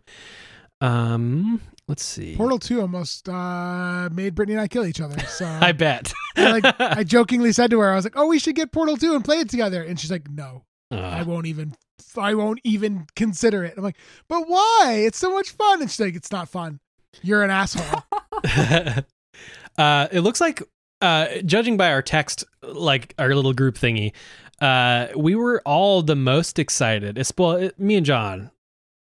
[0.82, 2.36] Um, let's see.
[2.36, 5.19] Portal 2 almost uh, made Brittany and I kill each other.
[5.25, 6.13] So I bet.
[6.38, 8.95] I, like, I jokingly said to her, I was like, "Oh, we should get Portal
[8.95, 11.75] 2 and play it together." And she's like, "No, I Uh, won't even.
[12.17, 13.97] I won't even consider it." I'm like,
[14.28, 15.04] "But why?
[15.06, 16.80] It's so much fun." And she's like, "It's not fun.
[17.21, 18.04] You're an asshole."
[19.78, 20.63] uh, it looks like,
[21.02, 24.13] uh, judging by our text, like our little group thingy,
[24.62, 27.17] uh, we were all the most excited.
[27.17, 28.52] It's, well, it, me and John,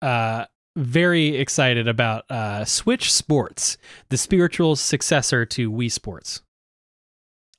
[0.01, 0.45] uh,
[0.77, 3.77] very excited about uh, Switch Sports,
[4.09, 6.41] the spiritual successor to Wii Sports.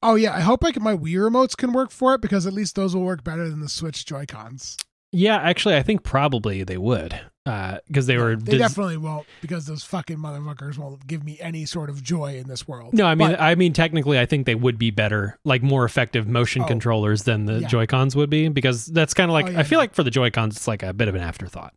[0.03, 2.75] Oh yeah, I hope like my Wii remotes can work for it because at least
[2.75, 4.77] those will work better than the Switch Joy Cons.
[5.13, 8.37] Yeah, actually, I think probably they would because they were.
[8.37, 12.37] They des- definitely won't because those fucking motherfuckers won't give me any sort of joy
[12.39, 12.95] in this world.
[12.95, 15.85] no, I mean, But- I mean, technically, I think they would be better, like more
[15.85, 16.67] effective motion Oh.
[16.67, 17.67] controllers than the Yeah.
[17.69, 19.83] Joy Cons would be, because that's kind of like Oh, yeah, I feel no.
[19.83, 21.75] like for the Joy Cons, it's like a bit of an afterthought.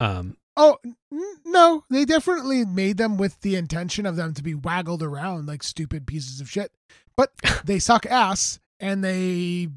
[0.00, 0.94] Um, Oh n-
[1.44, 5.62] no, they definitely made them with the intention of them to be waggled around like
[5.62, 6.72] stupid pieces of shit.
[7.18, 7.32] But
[7.64, 9.68] they suck ass, and they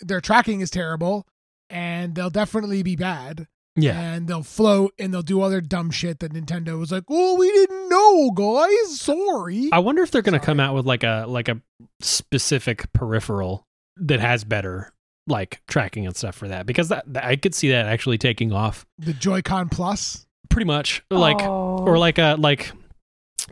[0.00, 1.26] their tracking is terrible,
[1.68, 3.48] and they'll definitely be bad.
[3.76, 7.34] yeah, and they'll float and they'll do other dumb shit that Nintendo was like, "Oh,
[7.36, 9.00] we didn't know, guys.
[9.00, 10.46] Sorry." I wonder if they're going to Sorry.
[10.46, 11.60] come out with like a like a
[12.00, 14.92] specific peripheral that has better
[15.26, 18.52] like tracking and stuff for that, because that, that- I could see that actually taking
[18.52, 20.26] off the Joy-Con Plus.
[20.50, 21.78] pretty much, like Oh.
[21.86, 22.70] or like a like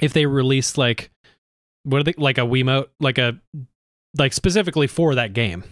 [0.00, 1.10] if they released like
[1.84, 3.38] what are they like a Wiimote like a
[4.16, 5.64] like specifically for that game.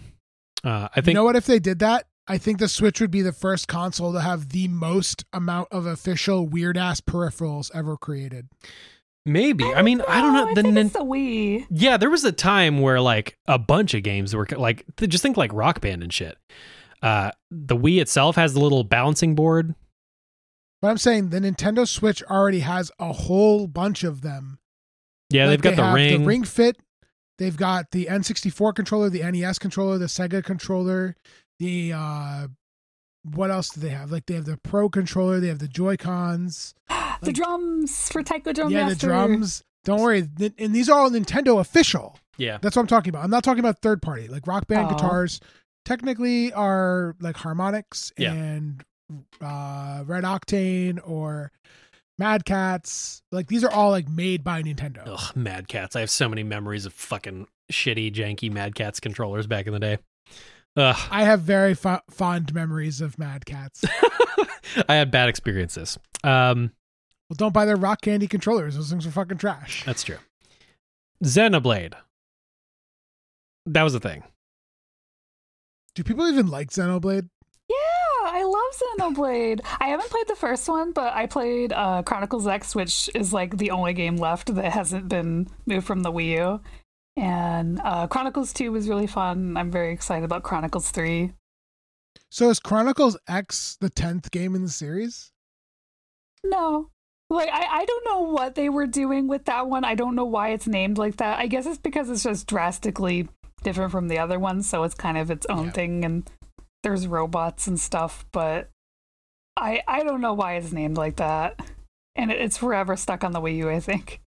[0.63, 1.35] Uh, I think you know what?
[1.35, 4.49] If they did that, I think the Switch would be the first console to have
[4.49, 8.47] the most amount of official weird ass peripherals ever created.
[9.25, 9.63] maybe.
[9.65, 10.47] I, mean, I don't know.
[10.49, 11.67] I The think Nin- it's the Wii.
[11.69, 15.21] yeah, there was a time where like a bunch of games were like th- just
[15.21, 16.37] think like Rock Band and shit.
[17.01, 19.73] Uh, the Wii itself has the little balancing board.
[20.81, 24.57] But I'm saying the Nintendo Switch already has a whole bunch of them.
[25.31, 26.21] Yeah, Like, they've got they the ring.
[26.21, 26.77] the Ring Fit.
[27.37, 31.15] They've got the N64 controller, the NES controller, the Sega controller,
[31.59, 32.47] the uh
[33.23, 34.11] what else do they have?
[34.11, 36.95] Like they have the Pro controller, they have the Joy Cons, the
[37.27, 38.95] Like- drums for Taiko Drum yeah, Master.
[38.95, 39.63] the drums.
[39.85, 42.19] Don't worry, and these are all Nintendo official.
[42.37, 43.23] Yeah, That's what I'm talking about.
[43.23, 44.27] I'm not talking about third party.
[44.27, 44.95] Like Rock Band Oh.
[44.95, 45.39] guitars
[45.85, 48.33] technically are like Harmonix Yeah.
[48.33, 48.83] and
[49.41, 51.51] uh Red Octane or
[52.17, 53.21] Mad Catz.
[53.31, 55.03] Like these are all like made by Nintendo.
[55.07, 55.95] Ugh, Mad Catz.
[55.95, 59.79] I have so many memories of fucking shitty, janky Mad Catz controllers back in the
[59.79, 59.97] day.
[60.77, 60.95] Ugh.
[61.11, 63.83] I have very fo- fond memories of Mad Cats.
[64.87, 65.97] I had bad experiences.
[66.23, 66.71] Um,
[67.29, 68.75] well, don't buy their rock candy controllers.
[68.75, 69.83] Those things are fucking trash.
[69.85, 70.17] that's true.
[71.23, 71.93] Xenoblade.
[73.65, 74.23] That was a thing.
[75.93, 77.29] Do people even like Xenoblade?
[78.81, 79.61] Yeah, I love Xenoblade.
[79.79, 83.57] I haven't played the first one, but I played uh, Chronicles X, which is like
[83.57, 86.61] the only game left that hasn't been moved from the Wii U.
[87.17, 89.57] And uh, Chronicles 2 was really fun.
[89.57, 91.33] I'm very excited about Chronicles 3.
[92.29, 95.31] So is Chronicles X the tenth game in the series?
[96.43, 96.89] No.
[97.29, 99.83] Like I, I don't know what they were doing with that one.
[99.85, 101.39] I don't know why it's named like that.
[101.39, 103.27] I guess it's because it's just drastically
[103.63, 105.71] different from the other ones, so it's kind of its own Yeah.
[105.71, 106.29] thing and
[106.83, 108.69] there's robots and stuff, but
[109.57, 111.59] I I don't know why it's named like that.
[112.15, 114.21] And it, it's forever stuck on the Wii U, I think.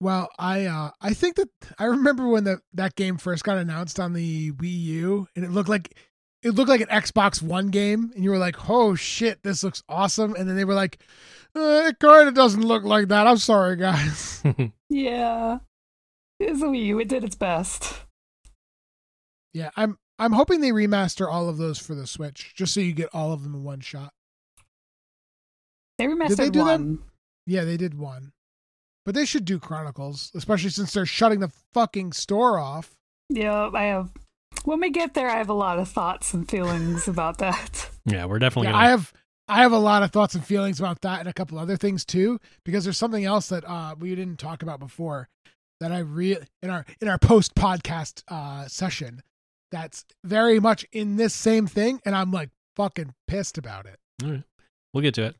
[0.00, 4.00] Well, I uh I think that I remember when the that game first got announced
[4.00, 5.94] on the Wii U and it looked like
[6.42, 9.82] it looked like an Xbox One game and you were like, "Oh shit, this looks
[9.88, 11.02] awesome." And then they were like,
[11.56, 13.26] uh, "It kind of doesn't look like that.
[13.26, 14.42] I'm sorry, guys."
[14.90, 15.58] Yeah.
[16.40, 17.00] It's a Wii U.
[17.00, 18.04] It did its best.
[19.52, 22.92] yeah, I'm I'm hoping they remaster all of those for the Switch just so you
[22.92, 24.12] get all of them in one shot.
[25.98, 26.80] They remastered they do that?
[26.80, 26.98] one.
[27.46, 28.32] Yeah, they did one.
[29.04, 32.94] But they should do Chronicles, especially since they're shutting the fucking store off.
[33.30, 34.12] Yeah, I have.
[34.64, 37.88] When we get there, I have a lot of thoughts and feelings about that.
[38.04, 38.84] yeah, we're definitely Yeah, gonna.
[38.86, 39.12] I have
[39.50, 42.04] I have a lot of thoughts and feelings about that and a couple other things
[42.04, 45.28] too because there's something else that uh, we didn't talk about before
[45.80, 49.22] that I re in our in our post podcast uh, session
[49.70, 53.96] that's very much in this same thing and I'm like fucking pissed about it.
[54.24, 54.42] All right.
[54.94, 55.36] We'll get to it.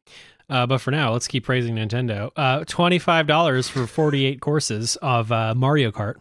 [0.50, 2.30] Uh, but for now, let's keep praising Nintendo.
[2.36, 6.14] Uh, Twenty-five dollars for forty-eight courses of uh, Mario Kart.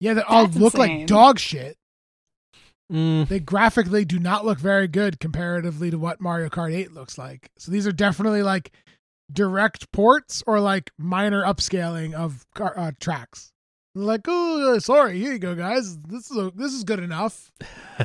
[0.00, 0.98] Yeah, that all look insane.
[1.00, 1.76] like dog shit.
[2.92, 7.18] Mm, They graphically do not look very good comparatively to what Mario Kart 8 looks
[7.18, 7.50] like.
[7.58, 8.72] So these are definitely like
[9.30, 13.50] direct ports or like minor upscaling of car, uh, tracks.
[13.98, 15.98] Like, oh, sorry, here you go, guys.
[15.98, 17.50] This is a, this is good enough.
[17.98, 18.04] uh,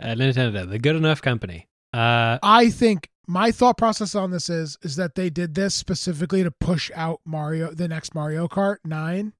[0.00, 1.68] Nintendo, the good enough company.
[1.92, 6.42] Uh, I think my thought process on this is is that they did this specifically
[6.42, 9.32] to push out Mario, the next Mario Kart 9.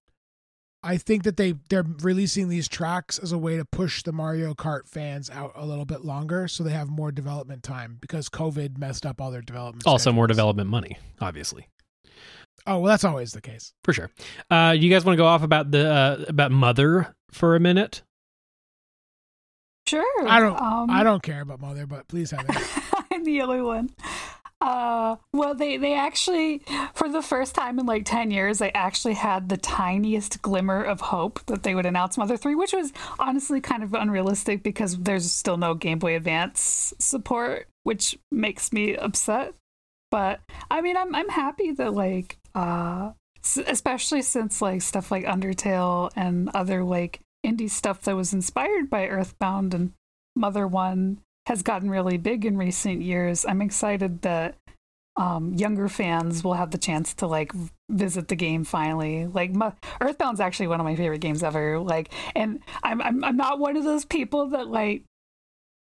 [0.83, 4.55] I think that they they're releasing these tracks as a way to push the Mario
[4.55, 8.79] Kart fans out a little bit longer, so they have more development time because COVID
[8.79, 9.87] messed up all their development.
[9.87, 11.69] also, more development money, obviously,
[12.67, 13.73] Oh well, that's always the case.
[13.85, 14.11] for sure.
[14.51, 18.03] Uh, you guys want to go off about the uh, about Mother for a minute?
[19.87, 20.29] Sure.
[20.29, 20.61] I don't.
[20.61, 23.05] Um, I don't care about mother, but please have it.
[23.13, 23.91] I'm the only one.
[24.61, 26.63] Uh, well, they they actually,
[26.95, 31.01] for the first time in like ten years, they actually had the tiniest glimmer of
[31.01, 35.31] hope that they would announce Mother Three, which was honestly kind of unrealistic because there's
[35.31, 39.55] still no Game Boy Advance support, which makes me upset.
[40.11, 43.13] But I mean, I'm I'm happy that like, uh,
[43.67, 49.07] especially since like stuff like Undertale and other like indie stuff that was inspired by
[49.07, 49.93] Earthbound and
[50.35, 53.45] Mother One has gotten really big in recent years.
[53.47, 54.57] I'm excited that
[55.17, 57.53] um, younger fans will have the chance to like
[57.91, 59.27] visit the game finally.
[59.27, 61.79] Like Mo- Earthbound's actually one of my favorite games ever.
[61.79, 65.05] Like, and I'm I'm I'm not one of those people that like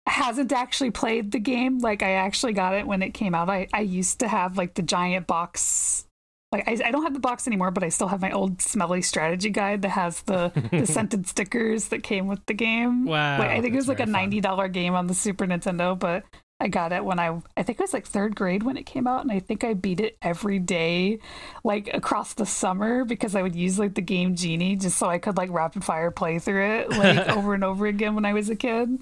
[0.07, 1.79] hasn't actually played the game.
[1.79, 3.51] Like, I actually got it when it came out.
[3.51, 6.07] I I used to have like the giant box.
[6.53, 9.03] Like I, I don't have the box anymore, but I still have my old smelly
[9.03, 13.05] strategy guide that has the, the scented stickers that came with the game.
[13.05, 15.97] Wow, Like, I think it was like a ninety dollar game on the Super Nintendo,
[15.97, 16.25] but
[16.59, 19.07] I got it when I I think it was like third grade when it came
[19.07, 21.21] out, and I think I beat it every day,
[21.63, 25.19] like across the summer because I would use like the game Genie just so I
[25.19, 28.51] could like rapid fire play through it like over and over again when I was
[28.51, 28.99] a kid.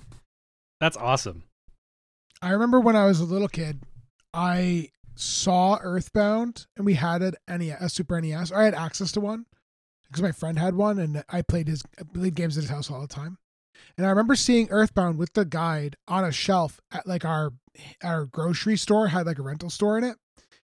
[0.80, 1.44] That's awesome.
[2.42, 3.80] I remember when I was a little kid,
[4.32, 8.52] I saw Earthbound, and we had an NES, a Super NES.
[8.52, 9.46] Or I had access to one
[10.04, 12.90] because my friend had one, and I played his I played games at his house
[12.90, 13.38] all the time.
[13.96, 17.52] And I remember seeing Earthbound with the guide on a shelf at like our
[18.02, 20.16] our grocery store had like a rental store in it,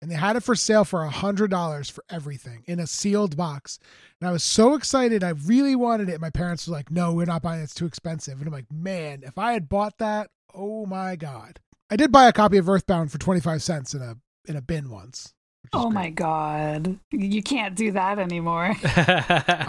[0.02, 3.38] and they had it for sale for a hundred dollars for everything in a sealed
[3.38, 3.80] box.
[4.20, 6.22] And I was so excited, I really wanted it.
[6.22, 8.72] My parents were like, "No, we're not buying it; it's too expensive." And I'm like,
[8.72, 12.68] "Man, if I had bought that, oh my god!" I did buy a copy of
[12.68, 15.34] Earthbound for twenty five cents in a in a bin once.
[15.72, 15.94] Oh great.
[15.94, 18.76] my god, you can't do that anymore.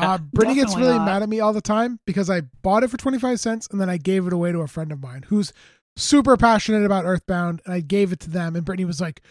[0.05, 1.07] Uh, Brittany gets really not.
[1.07, 3.89] mad at me all the time because I bought it for 25 cents and then
[3.89, 5.53] I gave it away to a friend of mine who's
[5.97, 9.23] super passionate about Earthbound and I gave it to them and Brittany was like,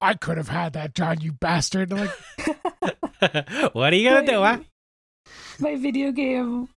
[0.00, 1.90] I could have had that, John, you bastard.
[1.90, 4.58] And I'm like, what are you gonna do, huh?
[5.58, 6.68] my video game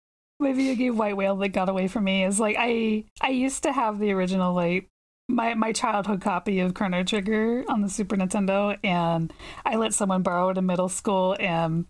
[0.40, 3.62] my video game white whale that got away from me is like i i used
[3.62, 4.88] to have the original like
[5.28, 9.32] my my childhood copy of chrono trigger on the super nintendo and
[9.64, 11.86] i let someone borrow it in middle school and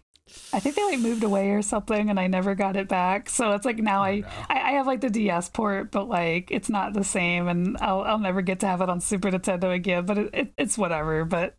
[0.52, 3.28] i think they like moved away or something and i never got it back.
[3.28, 6.50] So it's like now oh, I, I i have like the ds port but like
[6.50, 9.74] it's not the same and i'll i'll never get to have it on super nintendo
[9.74, 11.56] again but it, it, it's whatever but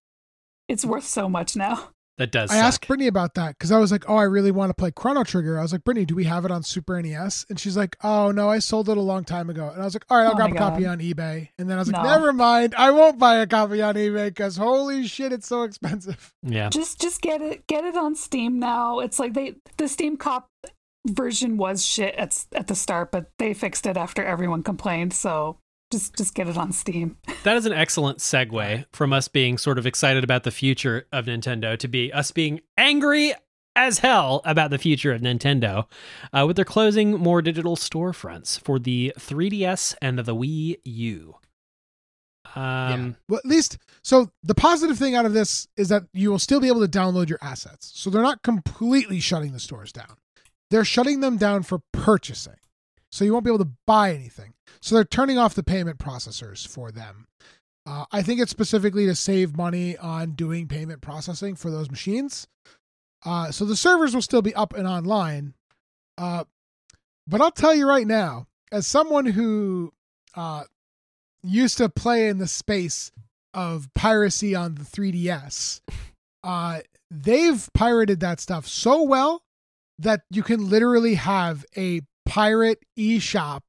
[0.68, 2.50] it's worth so much now That does.
[2.50, 2.64] I suck.
[2.64, 5.24] asked Brittany about that because I was like, oh, I really want to play Chrono
[5.26, 5.60] Trigger.
[5.60, 7.46] I was like, Brittany, do we have it on Super NES?
[7.50, 9.70] And she's like, oh, no, I sold it a long time ago.
[9.70, 11.50] And I was like, all right, I'll Oh grab a my copy on eBay.
[11.58, 12.10] And then I was like, No.
[12.10, 12.74] never mind.
[12.78, 16.34] I won't buy a copy on eBay because holy shit, it's so expensive.
[16.48, 16.70] Yeah.
[16.70, 20.48] just just get it get it on steam now it's like they the steam cop
[21.08, 25.58] version was shit at, at the start but they fixed it after everyone complained so
[25.92, 29.78] just just get it on steam That is an excellent segue from us being sort
[29.78, 33.34] of excited about the future of Nintendo to be us being angry
[33.76, 35.86] as hell about the future of Nintendo
[36.34, 41.36] uh, with their closing more digital storefronts for the 3DS and the Wii U.
[42.56, 42.94] yeah.
[42.94, 46.40] Um, Well, at least, so the positive thing out of this is that you will
[46.40, 47.92] still be able to download your assets.
[47.94, 50.16] So they're not completely shutting the stores down.
[50.72, 52.56] They're shutting them down for purchasing.
[53.12, 54.55] So you won't be able to buy anything.
[54.82, 57.28] So they're turning off the payment processors for them.
[57.88, 62.48] Uh, I think it's specifically to save money on doing payment processing for those machines.
[63.24, 65.54] Uh, so the servers will still be up and online.
[66.18, 66.46] Uh,
[67.28, 69.94] but I'll tell you right now, as someone who
[70.36, 70.64] uh,
[71.44, 73.12] used to play in the space
[73.54, 75.82] of piracy on the 3DS,
[76.44, 79.44] uh, they've pirated that stuff so well
[80.00, 83.62] that you can literally have a pirate eShop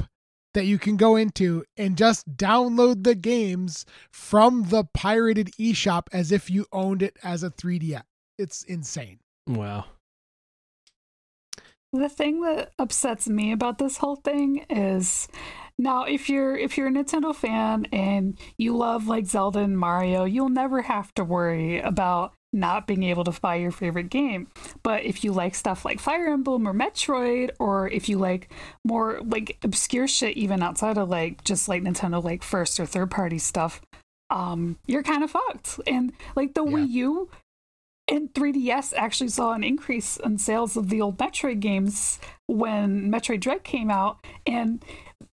[0.57, 6.33] that you can go into and just download the games from the pirated eShop as
[6.33, 8.01] if you owned it as a 3DS.
[8.39, 9.19] It's insane.
[9.47, 9.85] wow.
[11.93, 15.29] the thing that upsets me about this whole thing is
[15.79, 20.25] now if you're if you're a Nintendo fan and you love like Zelda and Mario,
[20.25, 24.49] you'll never have to worry about not being able to buy your favorite game.
[24.83, 28.51] But if you like stuff like Fire Emblem or Metroid, or if you like
[28.85, 33.11] more like obscure shit even outside of like just like Nintendo like first or third
[33.11, 33.81] party stuff,
[34.31, 35.79] um, you're kind of fucked.
[35.87, 36.73] And like the Yeah.
[36.79, 37.31] Wii U
[38.09, 43.41] and 3DS actually saw an increase in sales of the old Metroid games when Metroid
[43.41, 44.25] Dread came out.
[44.47, 44.85] And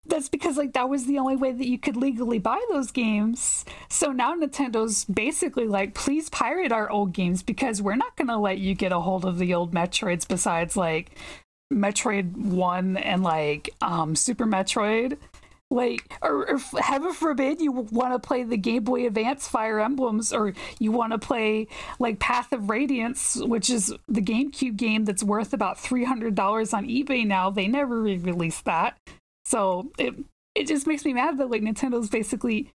[0.09, 3.65] that's because like that was the only way that you could legally buy those games.
[3.89, 8.59] So now Nintendo's basically like, please pirate our old games because we're not gonna let
[8.59, 11.11] you get a hold of the old Metroids besides like
[11.73, 15.19] Metroid One and like um Super Metroid,
[15.71, 20.33] like or, or heaven forbid you want to play the Game Boy Advance Fire Emblems,
[20.33, 21.67] or you want to play
[21.99, 26.73] like Path of Radiance, which is the GameCube game that's worth about three hundred dollars
[26.73, 27.51] on eBay now.
[27.51, 28.97] They never re-released that,
[29.49, 30.15] so it
[30.55, 32.71] it just makes me mad that like Nintendo's basically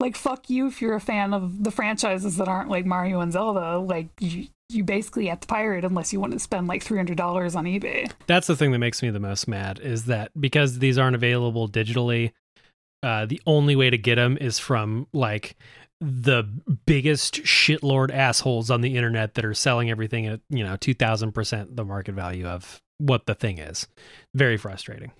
[0.00, 3.32] like fuck you if you're a fan of the franchises that aren't like Mario and
[3.32, 3.78] Zelda.
[3.78, 7.16] Like you, you basically have to pirate unless you want to spend like three hundred
[7.16, 8.10] dollars on eBay.
[8.26, 11.68] That's the thing that makes me the most mad is that because these aren't available
[11.68, 12.32] digitally,
[13.04, 15.56] uh, the only way to get them is from like
[16.00, 16.42] the
[16.86, 21.32] biggest shitlord assholes on the internet that are selling everything at you know two thousand
[21.32, 23.86] percent the market value of what the thing is.
[24.34, 25.12] Very frustrating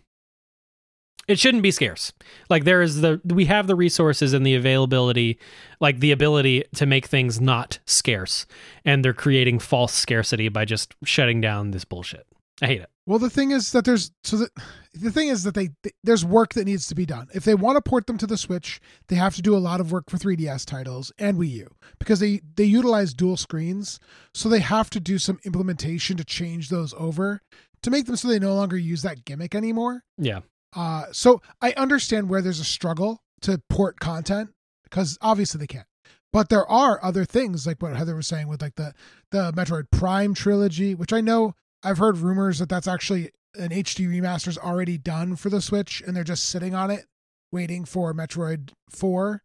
[1.31, 2.13] it shouldn't be scarce.
[2.49, 5.39] Like there is the we have the resources and the availability,
[5.81, 8.47] like the ability to make things not scarce,
[8.85, 12.27] and they're creating false scarcity by just shutting down this bullshit.
[12.63, 12.91] I hate it.
[13.07, 14.51] Well, the thing is that there's so the
[14.93, 17.29] the thing is that they, they there's work that needs to be done.
[17.33, 19.81] If they want to port them to the Switch, they have to do a lot
[19.81, 21.69] of work for 3DS titles and Wii U
[22.01, 24.01] because they they utilize dual screens,
[24.35, 27.41] so they have to do some implementation to change those over
[27.83, 30.03] to make them so they no longer use that gimmick anymore.
[30.19, 30.41] Yeah.
[30.75, 34.51] Uh, so I understand where there's a struggle to port content
[34.85, 35.87] because obviously they can't.
[36.33, 38.95] But there are other things like what Heather was saying with like the
[39.31, 44.09] the Metroid Prime trilogy, which I know I've heard rumors that that's actually an HD
[44.09, 47.07] remaster's already done for the Switch, and they're just sitting on it,
[47.51, 49.43] waiting for Metroid Four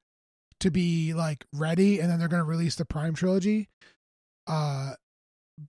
[0.59, 3.67] to be like ready, and then they're going to release the Prime trilogy.
[4.45, 4.91] Uh,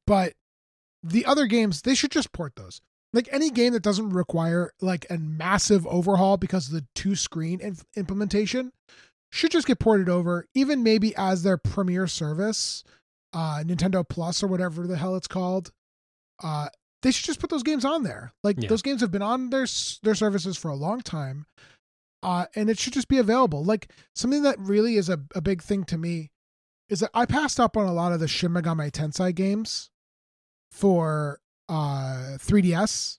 [0.06, 0.34] but
[1.02, 2.82] the other games they should just port those
[3.12, 7.60] like any game that doesn't require like a massive overhaul because of the two screen
[7.60, 8.72] inf- implementation
[9.32, 12.84] should just get ported over even maybe as their premier service
[13.32, 15.72] uh nintendo plus or whatever the hell it's called
[16.42, 16.68] uh
[17.02, 18.68] they should just put those games on there like Yeah.
[18.68, 19.66] those games have been on their
[20.02, 21.46] their services for a long time
[22.22, 25.62] uh and it should just be available like something that really is a, a big
[25.62, 26.30] thing to me
[26.88, 29.90] is that i passed up on a lot of the shin megami tensei games
[30.70, 33.18] for uh 3ds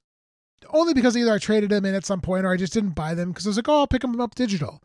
[0.70, 3.14] only because either i traded them in at some point or i just didn't buy
[3.14, 4.82] them because i was like oh i'll pick them up digital.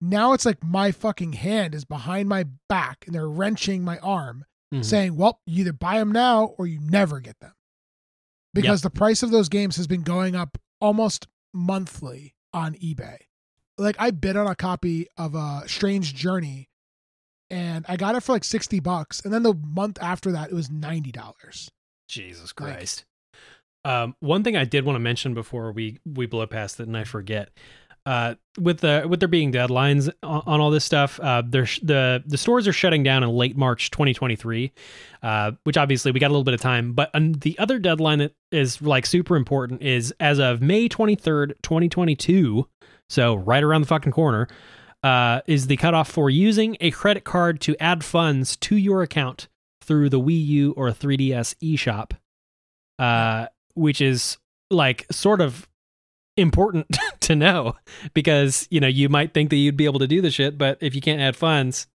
[0.00, 4.44] Now it's like my fucking hand is behind my back and they're wrenching my arm
[4.74, 4.84] Mhm.
[4.84, 7.52] saying well you either buy them now or you never get them.
[8.52, 13.16] Because the price of those games has been going up almost monthly on ebay.
[13.78, 16.68] Like i bid on a copy of a strange journey
[17.48, 20.54] and i got it for like 60 bucks and then the month after that it
[20.54, 21.70] was $90
[22.08, 23.04] Jesus Like- Christ.
[23.84, 26.96] um, one thing I did want to mention before we we blow past it, and
[26.96, 27.50] I forget.
[28.04, 32.22] Uh, with the with there being deadlines on, on all this stuff, uh, there's the
[32.24, 34.72] the stores are shutting down in late March 2023,
[35.24, 36.92] uh, which obviously we got a little bit of time.
[36.92, 41.54] But um, the other deadline that is like super important is as of May 23rd,
[41.64, 42.68] 2022.
[43.10, 44.46] So right around the fucking corner,
[45.02, 49.48] uh, is the cutoff for using a credit card to add funds to your account
[49.86, 52.12] through the Wii U or 3DS eShop,
[52.98, 54.38] uh, which is
[54.70, 55.68] like sort of
[56.36, 56.86] important
[57.20, 57.74] to know
[58.14, 60.78] because you know you might think that you'd be able to do the shit, but
[60.80, 61.86] if you can't add funds,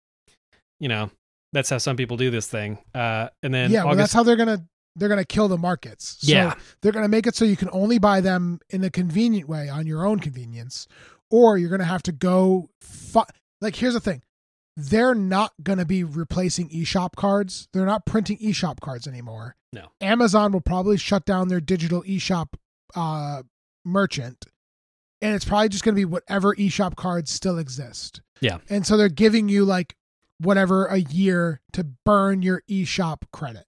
[0.80, 1.10] you know
[1.52, 2.78] that's how some people do this thing.
[2.94, 4.64] Uh, and then yeah well that's how they're gonna
[4.96, 6.54] they're gonna kill the markets so Yeah.
[6.80, 9.86] they're gonna make it so you can only buy them in a convenient way on
[9.86, 10.86] your own convenience
[11.30, 13.22] or you're gonna have to go fu-
[13.60, 14.22] like here's the thing
[14.76, 19.88] they're not gonna be replacing eshop cards they're not printing eshop cards anymore No.
[20.00, 22.54] amazon will probably shut down their digital eshop
[22.94, 23.42] uh
[23.84, 24.46] merchant
[25.20, 28.58] and it's probably just gonna be whatever eshop cards still exist Yeah.
[28.70, 29.96] and so they're giving you like
[30.38, 33.64] whatever a year to burn your eShop credit.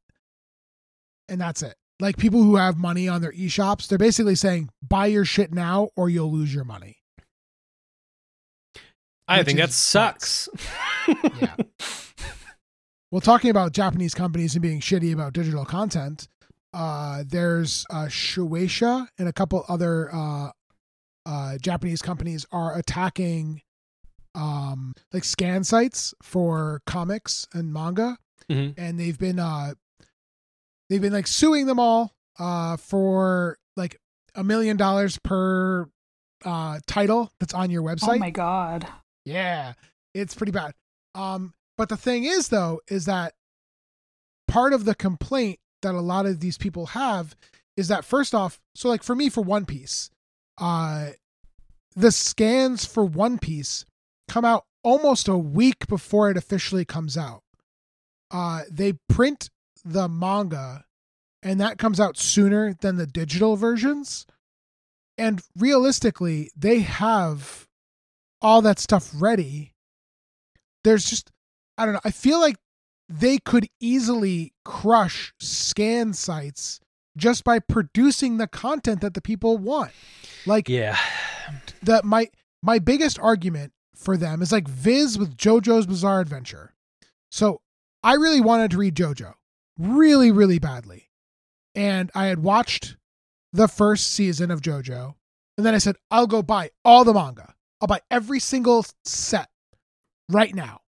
[1.28, 1.76] And that's it.
[2.00, 5.90] Like people who have money on their eShops, they're basically saying buy your shit now
[5.94, 6.96] or you'll lose your money.
[9.28, 10.48] I think that sucks.
[11.40, 11.54] Yeah.
[13.10, 16.26] Well, talking about Japanese companies and being shitty about digital content,
[16.72, 20.48] uh, there's uh, Shueisha and a couple other uh,
[21.24, 23.62] uh, Japanese companies are attacking
[24.34, 28.18] um, like scan sites for comics and manga,
[28.50, 28.74] Mhm.
[28.76, 29.74] and they've been uh,
[30.90, 33.96] they've been like suing them all uh, for like
[34.34, 35.88] a million dollars per
[36.44, 38.16] uh, title that's on your website.
[38.16, 38.88] Oh my god.
[39.24, 39.74] Yeah,
[40.14, 40.74] it's pretty bad.
[41.14, 43.34] Um, but the thing is, though, is that
[44.48, 47.34] part of the complaint that a lot of these people have
[47.76, 50.10] is that first off, so like for me, for One Piece,
[50.58, 51.10] uh,
[51.96, 53.84] the scans for One Piece
[54.28, 57.42] come out almost a week before it officially comes out.
[58.30, 59.50] Uh, they print
[59.84, 60.84] the manga
[61.44, 64.26] and that comes out sooner than the digital versions.
[65.18, 67.68] And realistically, they have
[68.44, 69.72] all that stuff ready.
[70.84, 71.30] There's just,
[71.78, 72.00] I don't know.
[72.04, 72.56] I feel like
[73.08, 76.78] they could easily crush scan sites
[77.16, 79.92] just by producing the content that the people want.
[80.46, 80.96] Like, Yeah.
[81.82, 82.28] the my
[82.62, 86.74] my biggest argument for them is like Viz with JoJo's Bizarre Adventure.
[87.30, 87.60] So
[88.02, 89.34] I really wanted to read JoJo,
[89.78, 91.10] really, really badly,
[91.74, 92.96] and I had watched
[93.52, 95.14] the first season of JoJo,
[95.56, 97.53] and then I said I'll go buy all the manga.
[97.80, 99.48] I'll buy every single set
[100.28, 100.80] right now.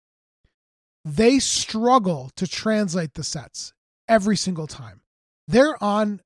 [1.04, 3.74] They struggle to translate the sets
[4.08, 5.02] every single time.
[5.48, 6.22] They're on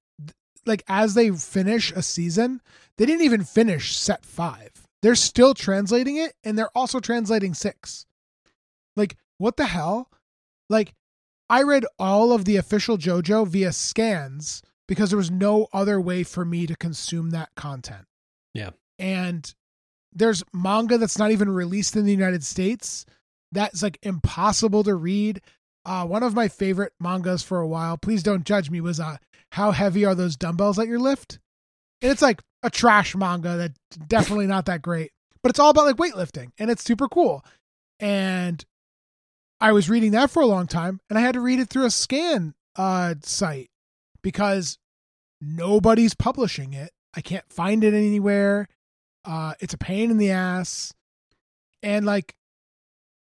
[0.65, 2.61] like as they finish a season,
[2.97, 4.71] they didn't even finish set five.
[5.01, 8.05] They're still translating it and they're also translating six.
[8.95, 10.09] Like, what the hell?
[10.69, 10.93] Like,
[11.49, 16.23] I read all of the official JoJo via scans because there was no other way
[16.23, 18.05] for me to consume that content.
[18.53, 18.71] Yeah.
[18.97, 19.53] And
[20.13, 23.05] there's manga that's not even released in the United States
[23.51, 25.41] that's like impossible to read.
[25.85, 29.17] Uh, one of my favorite mangas for a while, please don't judge me, was uh,
[29.51, 31.39] How Heavy Are Those Dumbbells That You Lift?
[32.01, 35.85] And it's like a trash manga that's definitely not that great, but it's all about
[35.85, 37.43] like weightlifting and it's super cool.
[37.99, 38.63] And
[39.59, 41.85] I was reading that for a long time and I had to read it through
[41.85, 43.69] a scan uh, site
[44.21, 44.77] because
[45.41, 46.91] nobody's publishing it.
[47.13, 48.67] I can't find it anywhere.
[49.25, 50.93] Uh, it's a pain in the ass.
[51.81, 52.35] And like,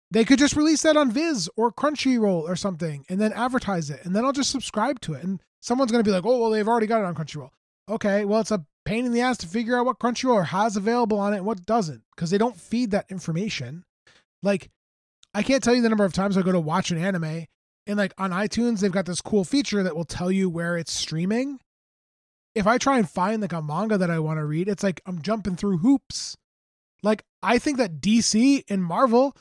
[0.09, 4.03] they could just release that on Viz or Crunchyroll or something and then advertise it.
[4.03, 5.23] And then I'll just subscribe to it.
[5.23, 7.51] And someone's going to be like, oh, well, they've already got it on Crunchyroll.
[7.89, 11.19] Okay, well, it's a pain in the ass to figure out what Crunchyroll has available
[11.19, 13.83] on it and what doesn't because they don't feed that information.
[14.43, 14.69] Like,
[15.33, 17.47] I can't tell you the number of times I go to watch an anime
[17.87, 20.93] and like on iTunes, they've got this cool feature that will tell you where it's
[20.93, 21.59] streaming.
[22.53, 25.01] If I try and find like a manga that I want to read, it's like
[25.05, 26.37] I'm jumping through hoops.
[27.03, 29.35] Like, I think that DC and Marvel,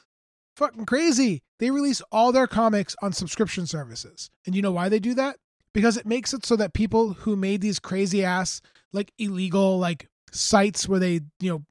[0.56, 1.42] fucking crazy.
[1.58, 4.30] They release all their comics on subscription services.
[4.46, 5.36] And you know why they do that?
[5.74, 8.60] Because it makes it so that people who made these crazy ass,
[8.92, 11.64] like illegal, like sites where they, you know,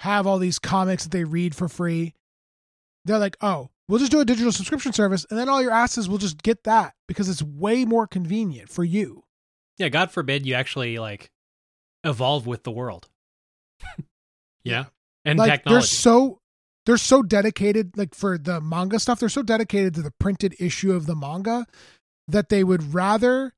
[0.00, 2.14] have all these comics that they read for free,
[3.04, 6.08] they're like, oh, we'll just do a digital subscription service and then all your asses
[6.08, 9.24] will just get that because it's way more convenient for you.
[9.78, 11.30] Yeah, God forbid you actually like
[12.04, 13.08] evolve with the world.
[14.64, 14.86] yeah.
[15.24, 15.74] And like technology.
[15.74, 16.40] they're so
[16.88, 20.92] they're so dedicated like for the manga stuff they're so dedicated to the printed issue
[20.92, 21.66] of the manga
[22.26, 23.52] that they would rather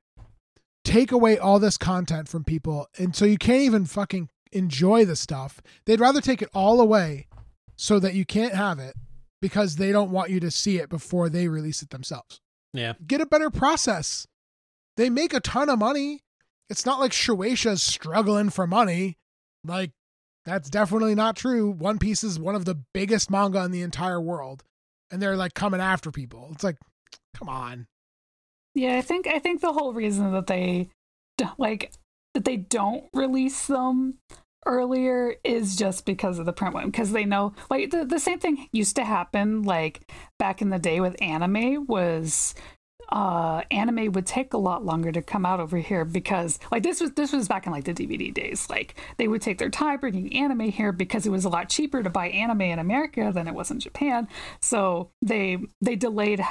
[0.84, 5.14] take away all this content from people and so you can't even fucking enjoy the
[5.14, 7.28] stuff they'd rather take it all away
[7.76, 8.96] so that you can't have it
[9.40, 12.40] because they don't want you to see it before they release it themselves
[12.72, 12.94] yeah.
[13.06, 14.26] get a better process
[15.00, 16.20] they make a ton of money
[16.68, 19.16] it's not like Shueisha's struggling for money
[19.64, 19.90] like
[20.44, 21.70] that's definitely not true.
[21.70, 24.64] One Piece is one of the biggest manga in the entire world,
[25.10, 26.48] and they're like coming after people.
[26.52, 26.76] It's like,
[27.34, 27.86] come on.
[28.74, 30.88] Yeah, I think I think the whole reason that they
[31.58, 31.92] like
[32.34, 34.18] that they don't release them
[34.66, 38.38] earlier is just because of the print one because they know like the, the same
[38.38, 42.54] thing used to happen like back in the day with anime was
[43.10, 47.00] uh anime would take a lot longer to come out over here because like this
[47.00, 48.68] was this was back in like the DVD days.
[48.70, 52.02] Like they would take their time bringing anime here because it was a lot cheaper
[52.02, 54.28] to buy anime in America than it was in Japan.
[54.60, 56.42] So they they delayed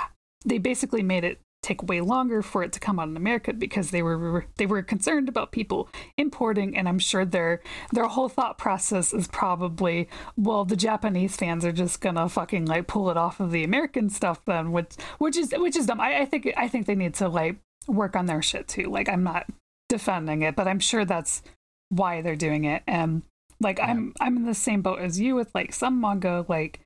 [0.45, 3.91] they basically made it take way longer for it to come out in America because
[3.91, 8.57] they were they were concerned about people importing and I'm sure their their whole thought
[8.57, 10.07] process is probably
[10.37, 14.09] well the Japanese fans are just gonna fucking like pull it off of the American
[14.09, 15.99] stuff then which which is which is dumb.
[15.99, 17.57] I, I think I think they need to like
[17.87, 18.89] work on their shit too.
[18.89, 19.47] Like I'm not
[19.89, 21.41] defending it but I'm sure that's
[21.89, 22.83] why they're doing it.
[22.87, 23.23] And
[23.59, 26.79] like I'm I'm in the same boat as you with like some manga like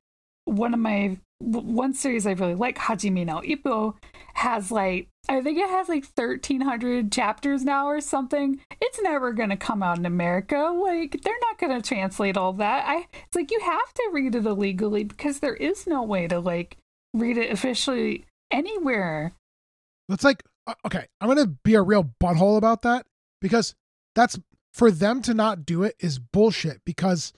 [0.46, 3.94] one of my one series I really like, Hajime no Ippo,
[4.34, 8.60] has like I think it has like thirteen hundred chapters now or something.
[8.80, 10.56] It's never gonna come out in America.
[10.56, 12.84] Like they're not gonna translate all that.
[12.86, 16.40] I it's like you have to read it illegally because there is no way to
[16.40, 16.76] like
[17.14, 19.32] read it officially anywhere.
[20.08, 23.06] It's like, uh, okay, I'm going to be a real butthole about that
[23.40, 23.74] because
[24.14, 24.38] that's
[24.72, 26.80] for them to not do it is bullshit.
[26.84, 27.32] Because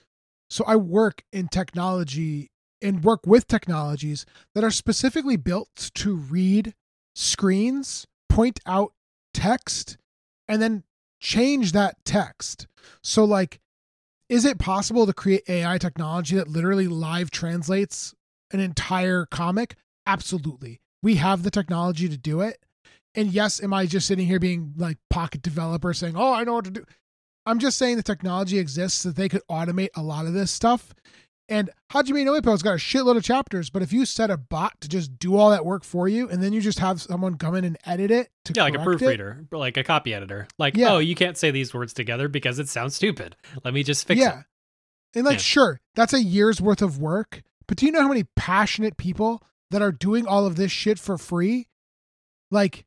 [0.51, 2.51] so I work in technology
[2.82, 6.74] and work with technologies that are specifically built to read
[7.16, 8.92] screens, point out
[9.34, 9.96] text,
[10.46, 10.84] and then
[11.18, 12.68] change that text.
[13.02, 13.58] So, like,
[14.28, 18.14] is it possible to create AI technology that literally live translates
[18.52, 19.76] an entire comic?
[20.06, 20.80] Absolutely.
[21.02, 22.58] We have the technology to do it.
[23.14, 26.54] And yes, am I just sitting here being like pocket developer saying, "Oh, I know
[26.54, 26.84] what to do"?
[27.46, 30.94] I'm just saying the technology exists that they could automate a lot of this stuff.
[31.49, 34.80] And Hajime no Ippo's got a shitload of chapters, but if you set a bot
[34.80, 37.55] to just do all that work for you, and then you just have someone come
[37.55, 40.49] in and edit it to Yeah, like a correct it, proofreader, like a copy editor.
[40.59, 40.94] Like, Yeah.
[40.94, 43.36] oh, you can't say these words together because it sounds stupid.
[43.64, 44.40] Let me just fix yeah.
[44.40, 44.44] it.
[45.14, 45.42] And like, Yeah.
[45.42, 47.42] sure, that's a year's worth of work.
[47.68, 49.40] But do you know how many passionate people
[49.70, 51.68] that are doing all of this shit for free?
[52.51, 52.86] Like,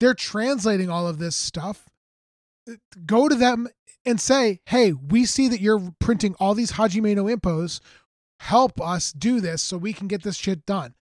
[0.00, 1.86] they're translating all of this stuff.
[2.68, 2.74] Uh,
[3.06, 3.68] go to them
[4.06, 7.80] and say, hey, we see that you're printing all these Hajime no Ippos.
[8.40, 10.94] Help us do this so we can get this shit done.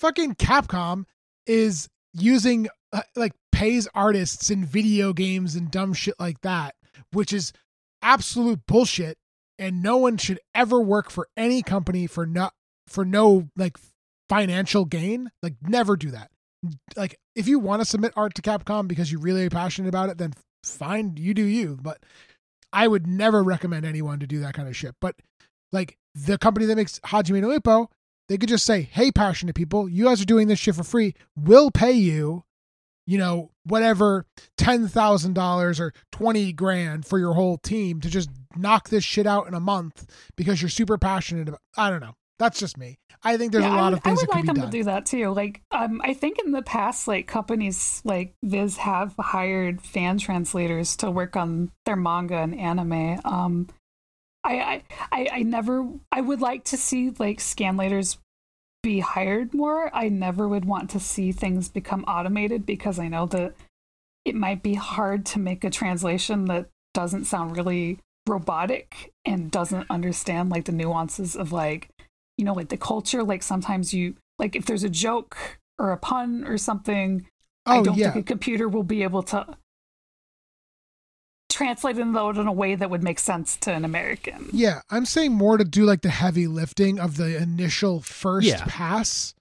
[0.00, 1.04] Fucking Capcom
[1.46, 6.74] is using, uh, like, pays artists in video games and dumb shit like that,
[7.12, 7.52] which is
[8.02, 9.16] absolute bullshit
[9.58, 12.52] and no one should ever work for any company for not
[12.88, 13.78] for no like
[14.28, 15.30] financial gain.
[15.42, 16.30] Like never do that.
[16.96, 20.18] Like if you want to submit art to capcom because you're really passionate about it
[20.18, 20.32] then
[20.64, 21.98] fine you do you but
[22.72, 24.94] i would never recommend anyone to do that kind of shit.
[25.00, 25.16] But
[25.72, 27.88] like the company that makes hajime no ippo
[28.28, 31.14] they could just say hey passionate people you guys are doing this shit for free
[31.36, 32.44] we'll pay you
[33.06, 34.26] you know whatever
[34.58, 39.54] $10,000 or 20 grand for your whole team to just knock this shit out in
[39.54, 40.06] a month
[40.36, 42.14] because you're super passionate about I don't know.
[42.38, 42.98] That's just me.
[43.22, 44.64] I think there's Yeah, a lot would, of things I would like them done.
[44.64, 45.28] to do that too.
[45.30, 50.96] Like, um, I think in the past, like companies like Viz have hired fan translators
[50.96, 53.20] to work on their manga and anime.
[53.24, 53.68] Um,
[54.44, 54.82] I, I,
[55.12, 55.88] I, I never.
[56.10, 58.18] I would like to see like scanlators
[58.82, 59.90] be hired more.
[59.94, 63.54] I never would want to see things become automated because I know that
[64.24, 69.86] it might be hard to make a translation that doesn't sound really robotic and doesn't
[69.90, 71.88] understand like the nuances of like
[72.38, 75.36] you know like the culture like sometimes you like if there's a joke
[75.78, 77.26] or a pun or something
[77.66, 78.12] i oh don't yeah.
[78.12, 79.44] think a computer will be able to
[81.66, 85.32] translate it in a way that would make sense to an american Yeah, I'm saying
[85.32, 88.64] more to do like the heavy lifting of the initial first Yeah.
[88.66, 89.34] pass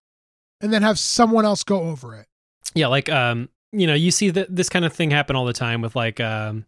[0.61, 2.27] and then have someone else go over it.
[2.75, 5.53] Yeah, like um, you know, you see that this kind of thing happen all the
[5.53, 6.65] time with like um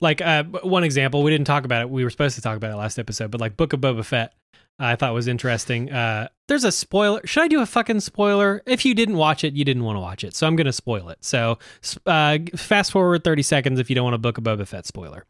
[0.00, 1.90] like uh one example, we didn't talk about it.
[1.90, 4.34] We were supposed to talk about it last episode, but like Book of Boba Fett
[4.78, 5.90] I thought was interesting.
[5.92, 7.20] Uh there's a spoiler.
[7.26, 8.62] Should I do a fucking spoiler?
[8.66, 10.34] If you didn't watch it, you didn't want to watch it.
[10.34, 11.18] So I'm to spoil it.
[11.24, 11.58] So
[12.06, 15.24] uh fast forward 30 seconds if you don't want a Book of Boba Fett spoiler.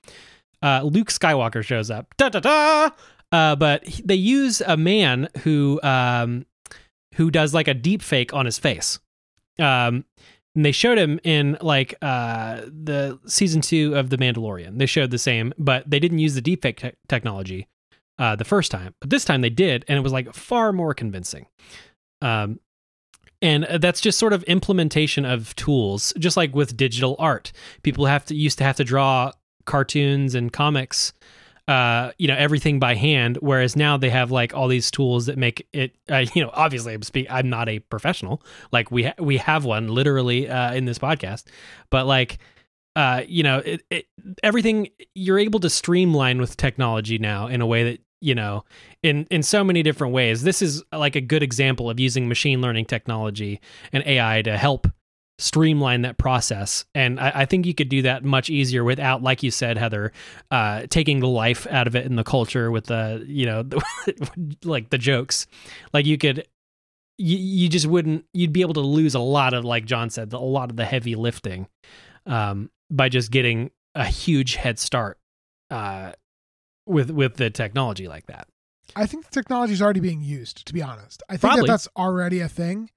[0.62, 2.14] Uh Luke Skywalker shows up.
[2.16, 2.90] Da da da.
[3.32, 6.46] Uh, but he- they use a man who um
[7.16, 8.98] who does like a deep fake on his face.
[9.58, 10.04] Um,
[10.54, 14.78] and they showed him in like uh the season two of The Mandalorian.
[14.78, 17.68] They showed the same, but they didn't use the deepfake te- technology
[18.18, 18.94] uh, the first time.
[19.00, 21.46] But this time they did, and it was like far more convincing.
[22.22, 22.60] Um,
[23.42, 27.52] and that's just sort of implementation of tools, just like with digital art.
[27.82, 29.32] People have to used to have to draw
[29.66, 31.12] cartoons and comics
[31.66, 35.38] uh you know everything by hand whereas now they have like all these tools that
[35.38, 38.42] make it uh, you know obviously i'm speak i'm not a professional.
[38.72, 41.44] Like we ha- we have one literally uh in this podcast.
[41.90, 42.38] But like
[42.96, 44.06] uh you know it, it
[44.42, 48.64] everything you're able to streamline with technology now in a way that you know
[49.02, 50.42] in in so many different ways.
[50.42, 53.60] This is like a good example of using machine learning technology
[53.92, 54.86] and ai to help
[55.38, 59.42] streamline that process and I, I think you could do that much easier without like
[59.42, 60.12] you said heather
[60.52, 63.64] uh taking the life out of it in the culture with the you know
[64.64, 65.48] like the jokes
[65.92, 66.46] like you could
[67.18, 70.32] you, you just wouldn't you'd be able to lose a lot of like john said
[70.32, 71.66] a lot of the heavy lifting
[72.26, 75.18] um by just getting a huge head start
[75.70, 76.12] uh
[76.86, 78.46] with with the technology like that
[78.96, 81.22] I think the technology is already being used, to be honest.
[81.28, 81.62] I think Probably.
[81.62, 82.90] that that's already a thing.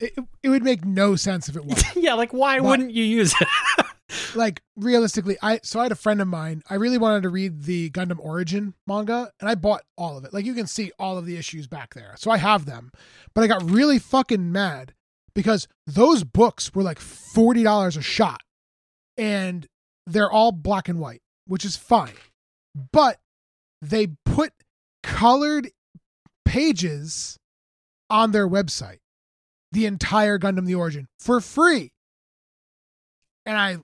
[0.00, 1.96] It, it would make no sense if it wasn't.
[2.02, 3.48] yeah like why But- wouldn't you use it
[4.34, 6.62] like realistically, I so I had a friend of mine.
[6.70, 10.32] I really wanted to read the Gundam Origin manga, and I bought all of it.
[10.32, 12.90] Like you can see all of the issues back there, so I have them.
[13.34, 14.94] But I got really fucking mad
[15.34, 18.40] because those books were like forty dollars a shot,
[19.18, 19.66] and
[20.06, 22.14] they're all black and white, which is fine.
[22.92, 23.18] But
[23.82, 24.52] they put
[25.02, 25.70] colored
[26.44, 27.36] pages
[28.08, 28.98] on their website,
[29.72, 31.92] the entire Gundam the Origin for free.
[33.46, 33.78] And I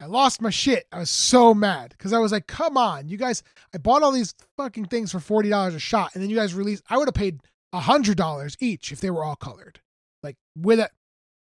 [0.00, 0.86] I lost my shit.
[0.92, 4.10] I was so mad because I was like, come on, you guys, I bought all
[4.12, 7.14] these fucking things for $40 a shot, and then you guys released I would have
[7.14, 7.40] paid
[7.74, 9.80] $100 each if they were all colored.
[10.22, 10.90] Like with it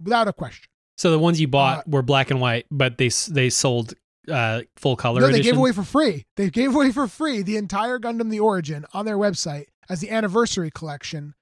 [0.03, 0.67] without a question.
[0.99, 3.95] so the ones you bought Uh, were black and white but they they sold
[4.31, 5.53] uh full color no, they editions?
[5.53, 6.27] gave away for free.
[6.37, 10.11] They gave away for free the entire Gundam the Origin on their website as the
[10.11, 11.35] anniversary collection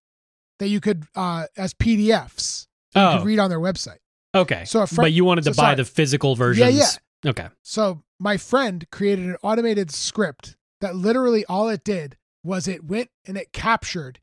[0.58, 3.98] that you could uh as PDFs that you oh could read on their website.
[4.34, 4.64] Okay.
[4.64, 5.76] So a friend, but you wanted to so buy sorry.
[5.76, 6.74] the physical versions.
[6.76, 6.86] Yeah,
[7.24, 7.30] yeah.
[7.30, 7.48] Okay.
[7.62, 13.10] So my friend created an automated script that literally all it did was it went
[13.26, 14.20] and it captured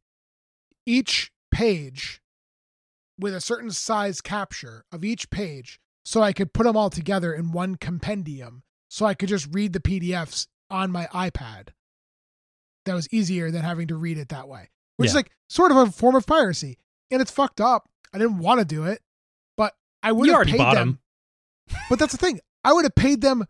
[0.86, 2.22] each page
[3.18, 7.34] with a certain size capture of each page so I could put them all together
[7.34, 11.70] in one compendium so I could just read the PDFs on my iPad.
[12.86, 14.70] That was easier than having to read it that way,
[15.02, 16.78] which is like sort of a form of piracy.
[17.10, 17.90] And it's fucked up.
[18.14, 19.02] I didn't want to do it,
[19.58, 20.74] but I would You have already paid them.
[20.76, 21.00] them.
[21.70, 21.78] 'em.
[21.90, 22.40] But that's the thing.
[22.64, 23.46] I would have paid them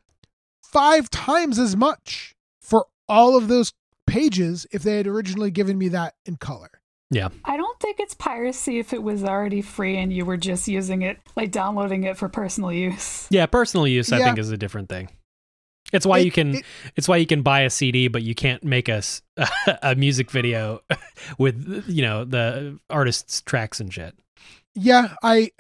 [0.64, 3.74] five times as much for all of those
[4.08, 6.70] pages if they had originally given me that in color.
[7.10, 7.30] Yeah.
[7.44, 11.02] I don't think it's piracy if it was already free and you were just using
[11.02, 13.28] it, like downloading it for personal use.
[13.30, 14.26] Yeah, personal use I Yeah.
[14.26, 15.10] think is a different thing.
[15.92, 16.66] It's why It- you can it-
[16.96, 19.02] it's why you can buy a CD but you can't make a
[19.98, 20.82] music video
[21.38, 24.16] with you know the artist's tracks and shit.
[24.76, 25.52] yeah, I.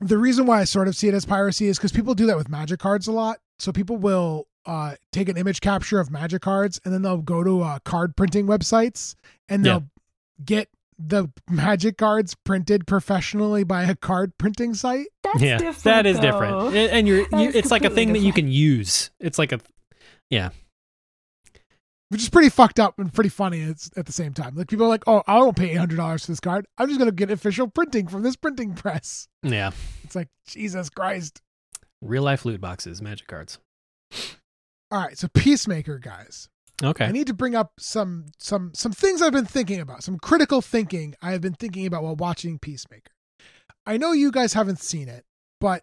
[0.00, 2.36] The reason why I sort of see it as piracy is because people do that
[2.36, 3.38] with magic cards a lot.
[3.58, 7.42] So people will uh, take an image capture of magic cards and then they'll go
[7.42, 9.14] to uh, card printing websites
[9.48, 9.86] and they'll
[10.44, 15.08] get the magic cards printed professionally by a card printing site.
[15.22, 15.58] That's yeah.
[15.58, 15.84] different.
[15.84, 16.22] that is though.
[16.22, 16.76] different.
[16.76, 19.10] And you're you, it's like a completely thing that you can use.
[19.20, 19.60] It's like a
[20.30, 20.50] yeah.
[22.08, 24.54] which is pretty fucked up and pretty funny it's, at the same time.
[24.56, 26.66] Like people are like, "Oh, I won't pay eight hundred dollars for this card.
[26.78, 29.72] I'm just gonna get official printing from this printing press." yeah,
[30.04, 31.42] It's like Jesus Christ.
[32.00, 33.58] real life loot boxes, magic cards.
[34.90, 36.48] All right, so Peacemaker, guys.
[37.06, 40.60] I need to bring up some some some things I've been thinking about, some critical
[40.60, 43.12] thinking I have been thinking about while watching Peacemaker.
[43.86, 45.24] I know you guys haven't seen it,
[45.60, 45.82] but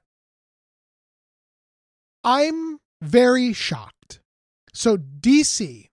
[2.23, 4.19] I'm very shocked.
[4.73, 5.89] So DC,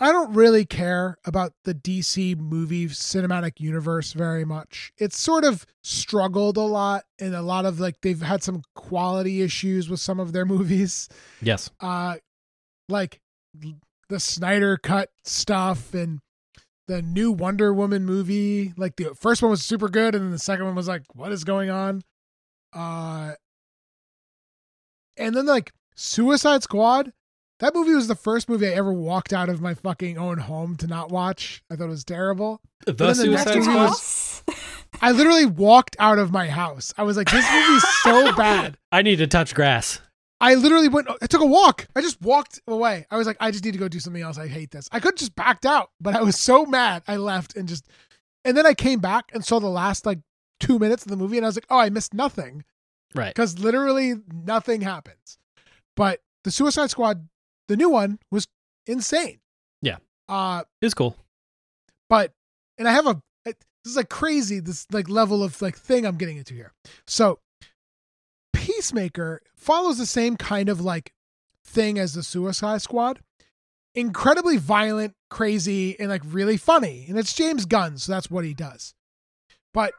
[0.00, 4.92] I don't really care about the DC movie cinematic universe very much.
[4.98, 9.42] It's sort of struggled a lot and a lot of like they've had some quality
[9.42, 11.08] issues with some of their movies
[11.40, 11.70] Yes.
[11.80, 12.16] uh
[12.88, 13.20] like
[14.08, 16.20] the Snyder cut stuff and
[16.88, 18.72] the new Wonder Woman movie.
[18.76, 21.32] Like the first one was super good and then the second one was like what
[21.32, 22.02] is going on?
[22.72, 23.32] Uh
[25.16, 27.12] and then like Suicide Squad.
[27.60, 30.76] That movie was the first movie I ever walked out of my fucking own home
[30.78, 31.62] to not watch.
[31.70, 32.60] I thought it was terrible.
[32.84, 33.74] The the Suicide Squad.
[33.86, 34.42] was-
[35.00, 36.92] I literally walked out of my house.
[36.96, 38.76] I was like, this movie's so bad.
[38.92, 40.00] I need to touch grass.
[40.40, 41.08] I literally went.
[41.22, 41.86] I took a walk.
[41.96, 43.06] I just walked away.
[43.10, 44.36] I was like, I just need to go do something else.
[44.38, 44.88] I hate this.
[44.92, 47.02] I could just backed out, but I was so mad.
[47.08, 47.86] I left and just,
[48.44, 50.18] and then I came back and saw the last like
[50.60, 52.64] two minutes of the movie, and I was like, oh, I missed nothing
[53.14, 53.32] Right.
[53.34, 55.38] because literally nothing happens.
[55.96, 57.28] But the Suicide Squad,
[57.68, 58.46] the new one, was
[58.86, 59.38] insane.
[59.82, 59.98] Yeah.
[60.28, 61.16] Uh, It's cool.
[62.10, 62.32] but
[62.76, 66.04] and I have a it- this is like crazy this like level of like thing
[66.06, 66.72] I'm getting into here.
[67.06, 67.38] So
[68.84, 71.14] Peacemaker follows the same kind of like
[71.64, 73.20] thing as the Suicide Squad.
[73.94, 77.06] Incredibly violent, crazy, and like really funny.
[77.08, 78.92] And it's James Gunn, so that's what he does.
[79.72, 79.94] But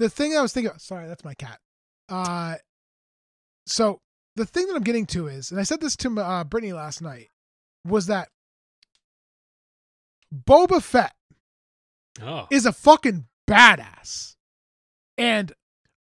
[0.00, 1.60] the thing I was thinking, sorry, that's my cat.
[2.08, 2.56] Uh,
[3.64, 4.00] so
[4.34, 7.00] the thing that I'm getting to is, and I said this to uh, Brittany last
[7.02, 7.28] night,
[7.84, 8.28] was that
[10.34, 11.12] Boba Fett
[12.20, 12.48] Oh.
[12.50, 14.34] is a fucking badass
[15.16, 15.52] and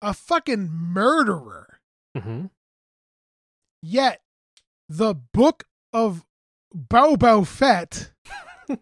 [0.01, 1.74] a fucking murderer.
[2.15, 2.45] Hmm
[3.81, 4.21] Yet
[4.89, 6.25] the book of
[6.75, 8.11] Boba Fett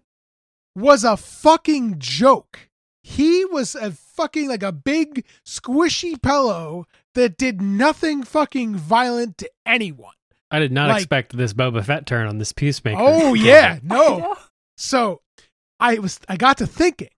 [0.76, 2.70] was a fucking joke.
[3.04, 9.50] He was a fucking like a big squishy pillow that did nothing fucking violent to
[9.66, 10.14] anyone.
[10.50, 12.98] I did not Like- expect this Boba Fett turn on this Peacemaker.
[13.02, 14.36] Oh yeah, no.
[14.78, 15.22] So
[15.80, 17.10] I was I got to thinking,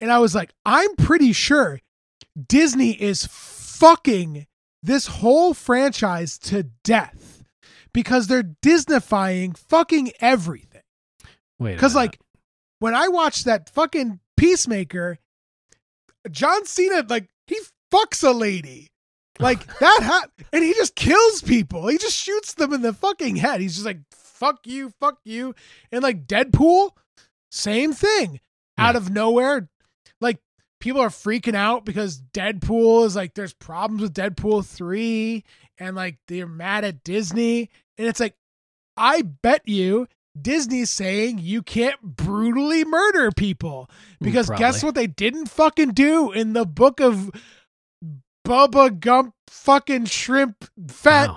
[0.00, 1.80] and I was like, I'm pretty sure
[2.48, 4.46] Disney is fucking
[4.82, 7.44] this whole franchise to death
[7.92, 10.82] because they're Disneyfying fucking everything.
[11.58, 11.74] Wait.
[11.74, 12.18] Because like
[12.78, 15.18] when I watched that fucking Peacemaker,
[16.30, 17.58] John Cena like he
[17.92, 18.88] fucks a lady.
[19.38, 21.86] Like that ha- and he just kills people.
[21.88, 23.60] He just shoots them in the fucking head.
[23.60, 25.54] He's just like fuck you, fuck you.
[25.92, 26.90] And like Deadpool,
[27.50, 28.40] same thing.
[28.78, 29.68] Out of nowhere,
[30.20, 30.38] like
[30.82, 35.44] people are freaking out because Deadpool is like there's problems with Deadpool 3
[35.78, 38.34] and like they're mad at Disney and it's like
[38.96, 40.08] I bet you
[40.40, 43.88] Disney's saying you can't brutally murder people
[44.20, 47.30] because guess Mm, what they didn't fucking do in the book of
[48.44, 51.28] Bubba Gump fucking shrimp fett.
[51.28, 51.36] Wow.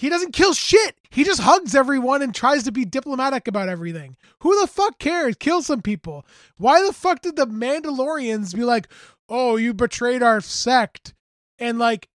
[0.00, 0.96] He doesn't kill shit.
[1.10, 4.16] He just hugs everyone and tries to be diplomatic about everything.
[4.38, 5.36] Who the fuck cares?
[5.38, 6.24] Kill some people.
[6.56, 8.88] Why the fuck did the Mandalorians be like,
[9.28, 11.12] "Oh, you betrayed our sect,"
[11.58, 12.08] and like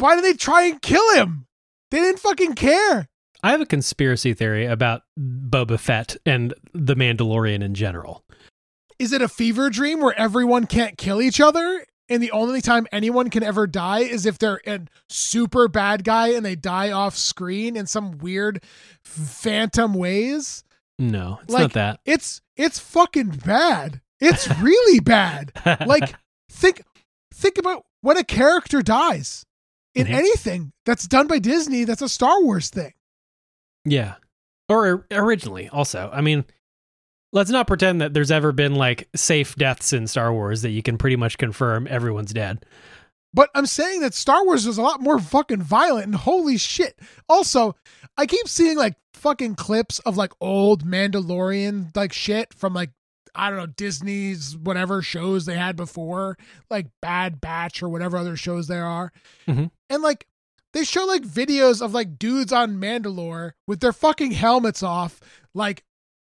[0.00, 1.46] why did they try and kill him?
[1.92, 3.08] They didn't fucking care.
[3.44, 8.24] I have a conspiracy theory about Boba Fett and the Mandalorian in general.
[8.98, 11.86] Is it a fever dream where everyone can't kill each other?
[12.10, 16.28] And the only time anyone can ever die is if they're a super bad guy
[16.32, 18.62] and they die off screen in some weird
[19.04, 20.64] phantom ways.
[20.98, 22.00] No, it's Like, not that.
[22.04, 24.00] It's it's fucking bad.
[24.20, 25.52] It's really bad.
[25.86, 26.14] Like
[26.50, 26.82] think
[27.32, 29.46] think about when a character dies
[29.94, 30.10] in Mhm.
[30.14, 32.92] anything that's done by Disney that's a Star Wars thing.
[33.84, 34.14] yeah.
[34.68, 36.10] Or originally, also.
[36.12, 36.44] I mean,
[37.32, 40.82] let's not pretend that there's ever been like safe deaths in Star Wars that you
[40.82, 42.64] can pretty much confirm everyone's dead.
[43.32, 46.98] But I'm saying that Star Wars is a lot more fucking violent and holy shit.
[47.28, 47.76] Also,
[48.16, 52.90] I keep seeing like fucking clips of like old Mandalorian like shit from like
[53.32, 56.36] I don't know Disney's whatever shows they had before,
[56.68, 59.12] like Bad Batch or whatever other shows there are.
[59.46, 59.70] Mhm.
[59.88, 60.26] And like
[60.72, 65.20] they show like videos of like dudes on Mandalore with their fucking helmets off,
[65.54, 65.84] like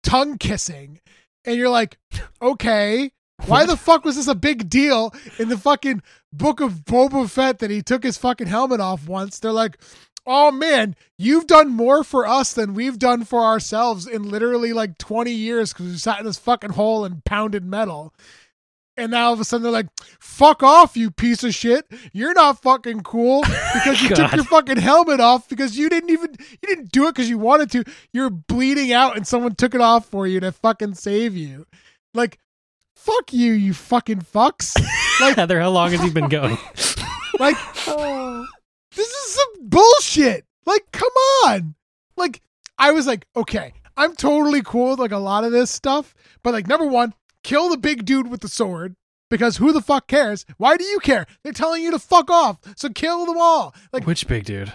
[0.08, 0.99] tongue kissing.
[1.45, 1.97] And you're like,
[2.41, 3.12] okay,
[3.45, 6.01] why the fuck was this a big deal in the fucking
[6.34, 9.39] book of Boba Fett that he took his fucking helmet off once?
[9.39, 9.78] They're like,
[10.26, 14.97] oh man, you've done more for us than we've done for ourselves in literally like
[14.97, 18.14] 20 years because we sat in this fucking hole and pounded metal.
[18.98, 19.88] And now all of a sudden they're like,
[20.20, 21.86] fuck off, you piece of shit.
[22.14, 23.41] You're not fucking cool
[23.74, 27.14] because you took your fucking helmet off because you didn't even, you didn't do it
[27.14, 27.84] because you wanted to.
[28.12, 31.68] You're bleeding out and someone took it off for you to fucking save you.
[32.16, 32.39] Like,
[32.95, 34.76] fuck you, you fucking fucks.
[35.20, 36.60] Like, Heather, how long has he been going?
[37.39, 37.56] like,
[37.88, 38.45] Oh.
[38.95, 40.45] this is some bullshit.
[40.68, 41.10] Like, come
[41.45, 41.74] on.
[42.16, 42.41] Like,
[42.78, 46.54] I was like, okay, I'm totally cool with like a lot of this stuff, but
[46.54, 47.16] like, number one,
[47.48, 48.95] kill the big dude with the sword
[49.30, 50.45] because who the fuck cares?
[50.58, 51.26] Why do you care?
[51.43, 53.74] They're telling you to fuck off, so kill them all.
[53.93, 54.74] Like Which big dude?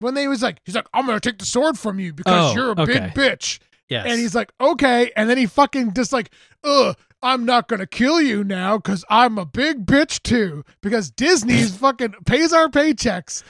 [0.00, 2.54] when they was like, he's like, I'm gonna take the sword from you because Oh,
[2.54, 2.84] you're a okay.
[2.84, 3.58] big bitch.
[3.88, 4.06] Yes.
[4.08, 5.12] And he's like, okay.
[5.16, 6.30] And then he fucking just like,
[6.64, 10.64] ugh, I'm not gonna kill you now because I'm a big bitch too.
[10.82, 13.42] Because Disney's fucking pays our paychecks.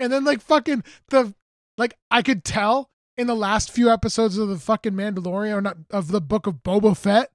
[0.00, 1.34] And then like fucking the
[1.76, 5.76] like I could tell in the last few episodes of the fucking Mandalorian or not
[5.90, 7.34] of the book of Boba Fett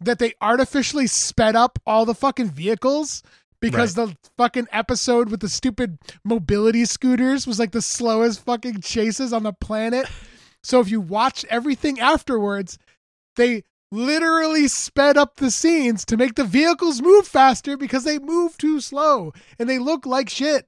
[0.00, 3.22] that they artificially sped up all the fucking vehicles
[3.60, 9.32] because the fucking episode with the stupid mobility scooters was like the slowest fucking chases
[9.32, 10.06] on the planet.
[10.62, 12.78] So if you watch everything afterwards,
[13.36, 18.58] they literally sped up the scenes to make the vehicles move faster because they move
[18.58, 20.66] too slow and they look like shit.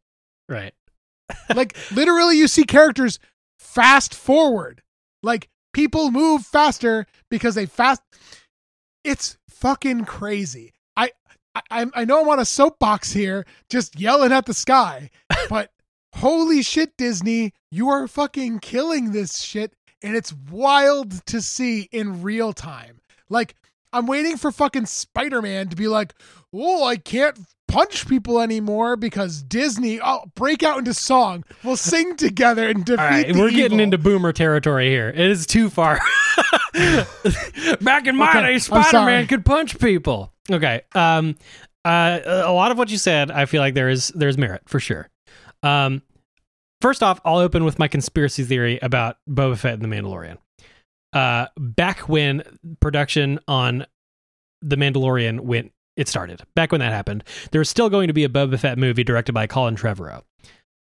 [0.48, 0.74] right.
[1.54, 3.18] Like literally you see characters
[3.58, 4.80] fast forward.
[5.22, 8.00] Like people move faster because they fast
[9.05, 10.72] it's fucking crazy.
[10.96, 11.11] I
[11.70, 15.11] I I know I'm on a soapbox here just yelling at the sky,
[15.49, 15.70] but
[16.14, 22.22] holy shit Disney, you are fucking killing this shit and it's wild to see in
[22.22, 23.01] real time.
[23.28, 23.55] Like
[23.93, 26.14] I'm waiting for fucking Spider-Man to be like,
[26.53, 30.01] "Oh, I can't punch people anymore because Disney.
[30.01, 31.45] I'll break out into song.
[31.62, 35.09] We'll sing together and defeat All right, we're getting into boomer territory here.
[35.11, 36.01] It is too far.
[37.80, 40.32] Back in my Okay, day, Spider Man could punch people.
[40.51, 40.82] Okay.
[40.95, 41.36] Um.
[41.84, 42.20] Uh.
[42.24, 45.09] A lot of what you said, I feel like there is there's merit for sure.
[45.62, 46.03] Um.
[46.80, 50.39] First off, I'll open with my conspiracy theory about Boba Fett and the Mandalorian.
[51.18, 52.44] Uh, back when
[52.78, 53.84] production on
[54.62, 56.42] the Mandalorian went, it started.
[56.54, 59.32] Back when that happened, there was still going to be a Boba Fett movie directed
[59.32, 60.22] by Colin Trevorrow.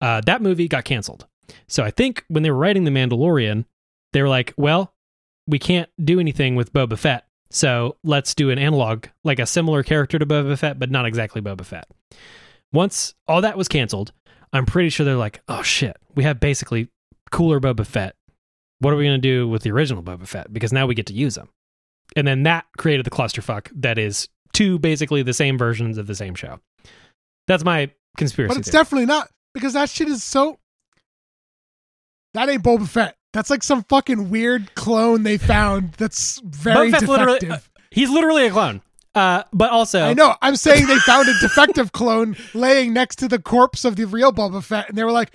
[0.01, 1.29] Uh, that movie got canceled.
[1.69, 3.65] So I think when they were writing The Mandalorian,
[4.13, 4.93] they were like, well,
[5.47, 7.29] we can't do anything with Boba Fett.
[7.53, 11.43] So let's do an analog, like a similar character to Boba Fett, but not exactly
[11.43, 11.87] Boba Fett.
[12.73, 14.11] Once all that was canceled,
[14.53, 16.89] I'm pretty sure they're like, oh shit, we have basically
[17.31, 18.17] cooler Boba Fett.
[18.85, 20.53] What are we going to do with the original Boba Fett?
[20.53, 21.49] Because now we get to use him.
[22.17, 26.15] And then that created the clusterfuck that is two basically the same versions of the
[26.15, 26.61] same show.
[27.49, 28.51] That's my conspiracy.
[28.51, 28.83] But it's theory.
[28.83, 30.59] definitely not because that shit is so.
[32.35, 33.17] That ain't Boba Fett.
[33.33, 35.93] That's like some fucking weird clone they found.
[35.93, 37.71] That's very Fett's literally- defective.
[37.91, 38.83] He's literally a clone.
[39.15, 40.35] Uh, but also, I know.
[40.43, 44.31] I'm saying they found a defective clone laying next to the corpse of the real
[44.33, 45.33] Boba Fett, and they were like,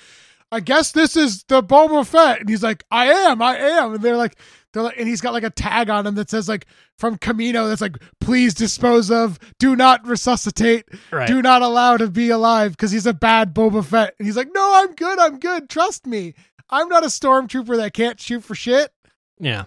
[0.52, 4.04] "I guess this is the Boba Fett," and he's like, "I am, I am," and
[4.04, 4.38] they're like,
[4.74, 7.68] they're like, and he's got like a tag on him that says like from Kamino
[7.68, 11.28] that's like, "Please dispose of, do not resuscitate, right.
[11.28, 14.50] do not allow to be alive," because he's a bad Boba Fett, and he's like,
[14.54, 16.34] "No, I'm good, I'm good, trust me,
[16.70, 18.92] I'm not a stormtrooper that can't shoot for shit."
[19.40, 19.66] Yeah.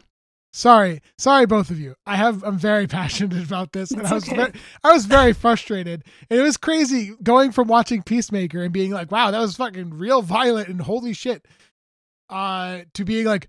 [0.55, 1.95] Sorry, sorry, both of you.
[2.07, 4.37] I have, I'm very passionate about this, and It's I was, okay.
[4.37, 4.53] very,
[4.85, 6.05] I was very frustrated.
[6.29, 9.95] And it was crazy going from watching Peacemaker and being like, "Wow, that was fucking
[9.95, 11.47] real violent," and holy shit,
[12.29, 13.49] uh, to being like,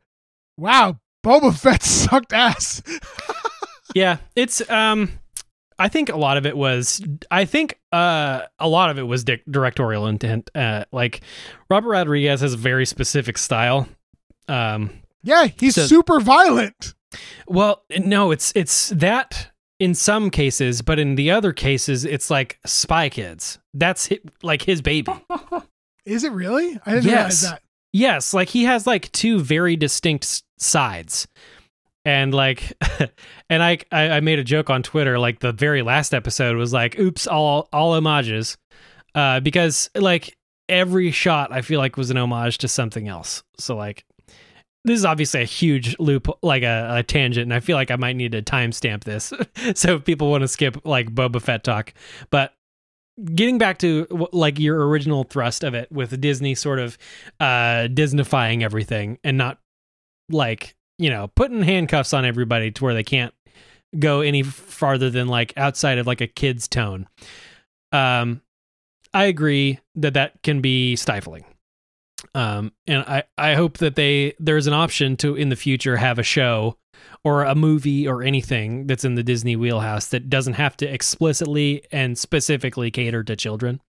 [0.57, 2.81] "Wow, Boba Fett sucked ass."
[3.95, 5.11] yeah, it's um
[5.77, 9.25] I think a lot of it was I think uh a lot of it was
[9.25, 10.49] di- directorial intent.
[10.55, 11.19] Uh like
[11.69, 13.89] Robert Rodriguez has a very specific style.
[14.47, 14.89] Um
[15.23, 16.93] yeah, he's So- super violent.
[17.47, 19.49] well, no, it's it's that
[19.79, 23.59] in some cases, but in the other cases it's like Spy Kids.
[23.73, 25.11] That's hi- like his baby.
[26.05, 26.79] Is it really?
[26.85, 27.05] I didn't Yes.
[27.05, 27.61] realize that.
[27.93, 31.27] Yes, like he has like two very distinct sides.
[32.05, 32.73] And like
[33.49, 36.73] and I, I I made a joke on Twitter like the very last episode was
[36.73, 38.57] like oops all all homages.
[39.15, 40.35] Uh because like
[40.67, 43.43] every shot I feel like was an homage to something else.
[43.57, 44.03] So like
[44.85, 47.95] this is obviously a huge loop like a, a tangent and I feel like I
[47.95, 49.31] might need to timestamp this
[49.75, 51.93] so if people want to skip like Boba Fett talk.
[52.29, 52.53] But
[53.33, 56.97] getting back to like your original thrust of it with Disney sort of
[57.39, 59.59] uh Disneyfying everything and not
[60.29, 63.33] like you know putting handcuffs on everybody to where they can't
[63.99, 67.07] go any farther than like outside of like a kid's tone.
[67.91, 68.41] Um,
[69.13, 71.45] I agree that that can be stifling.
[72.35, 76.17] Um, and I I hope that they there's an option to in the future have
[76.17, 76.77] a show
[77.23, 81.83] or a movie or anything that's in the Disney wheelhouse that doesn't have to explicitly
[81.91, 83.81] and specifically cater to children.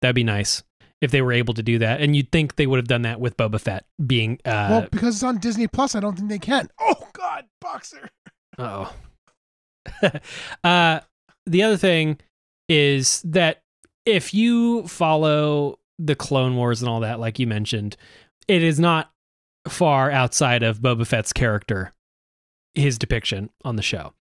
[0.00, 0.62] That'd be nice
[1.00, 2.00] if they were able to do that.
[2.00, 5.16] And you'd think they would have done that with Boba Fett being uh well, because
[5.16, 6.68] it's on Disney Plus, I don't think they can.
[6.80, 8.08] Oh God, boxer.
[8.58, 8.92] Oh.
[10.64, 11.00] uh,
[11.46, 12.18] the other thing
[12.68, 13.62] is that
[14.06, 17.96] if you follow the Clone Wars and all that, like you mentioned,
[18.46, 19.10] it is not
[19.68, 21.92] far outside of Boba Fett's character,
[22.74, 24.12] his depiction on the show.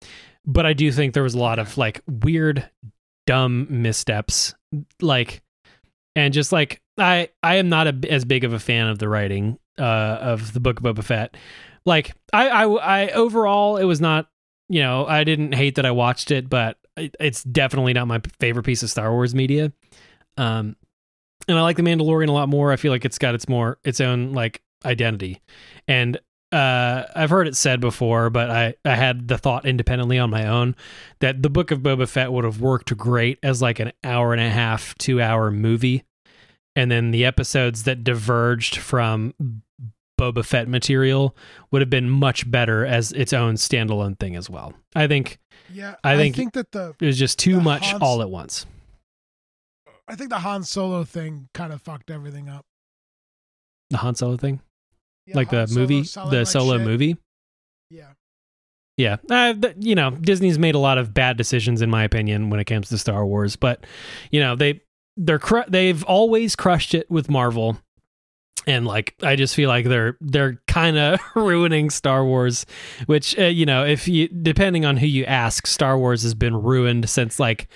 [0.45, 2.69] But I do think there was a lot of like weird,
[3.27, 4.55] dumb missteps,
[5.01, 5.43] like,
[6.15, 9.09] and just like I, I am not a, as big of a fan of the
[9.09, 11.37] writing uh, of the Book of Boba Fett.
[11.85, 14.29] Like, I, I, I overall, it was not
[14.69, 18.21] you know, I didn't hate that I watched it, but it, it's definitely not my
[18.41, 19.73] favorite piece of Star Wars media.
[20.37, 20.77] Um,
[21.49, 22.73] and I like the Mandalorian a lot more.
[22.73, 25.41] I feel like it's got its more its own like identity,
[25.89, 26.19] and
[26.53, 30.47] uh, I've heard it said before, but I I had the thought independently on my
[30.47, 30.77] own
[31.21, 34.41] that the Book of Boba Fett would have worked great as like an hour and
[34.43, 36.05] a half, two hour movie,
[36.75, 39.35] and then the episodes that diverged from
[40.21, 41.37] Boba Fett material
[41.71, 44.73] would have been much better as its own standalone thing as well.
[44.95, 45.39] I think
[45.71, 48.31] Yeah, I I think- think, that the it was just too much Hans- all at
[48.31, 48.65] once.
[50.09, 52.65] I think the Han Solo thing kind of fucked everything up.
[53.91, 54.61] The Han Solo thing,
[55.27, 56.87] Yeah, like the Han Solo movie, the like solo shit.
[56.87, 57.17] movie.
[57.91, 58.13] Yeah,
[58.97, 62.59] Yeah, uh, you know, Disney's made a lot of bad decisions in my opinion when
[62.61, 63.85] it comes to Star Wars, but
[64.31, 64.81] you know they
[65.17, 67.77] they're they've always crushed it with Marvel,
[68.67, 72.67] and like I just feel like they're they're kind of ruining Star Wars,
[73.07, 76.61] which uh, you know if you depending on who you ask, Star Wars has been
[76.61, 77.69] ruined since like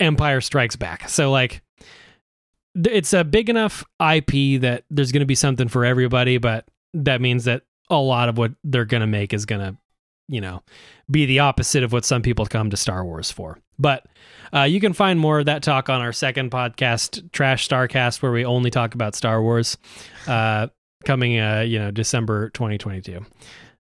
[0.00, 1.08] Empire Strikes Back.
[1.08, 1.62] So like
[2.84, 7.20] it's a big enough IP that there's going to be something for everybody, but that
[7.20, 9.76] means that a lot of what they're going to make is going to
[10.28, 10.62] you know,
[11.10, 13.58] be the opposite of what some people come to Star Wars for.
[13.78, 14.06] But
[14.52, 18.32] uh, you can find more of that talk on our second podcast, Trash Starcast, where
[18.32, 19.76] we only talk about Star Wars,
[20.26, 20.68] uh,
[21.04, 23.24] coming, uh, you know, December 2022.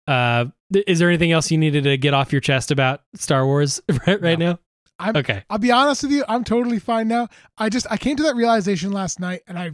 [0.06, 0.46] Uh,
[0.86, 4.20] is there anything else you needed to get off your chest about Star Wars right,
[4.20, 4.58] right now?
[4.98, 5.44] I'm- okay.
[5.50, 6.24] I'll be honest with you.
[6.28, 7.28] I'm totally fine now.
[7.58, 9.72] I just I came to that realization last night, and I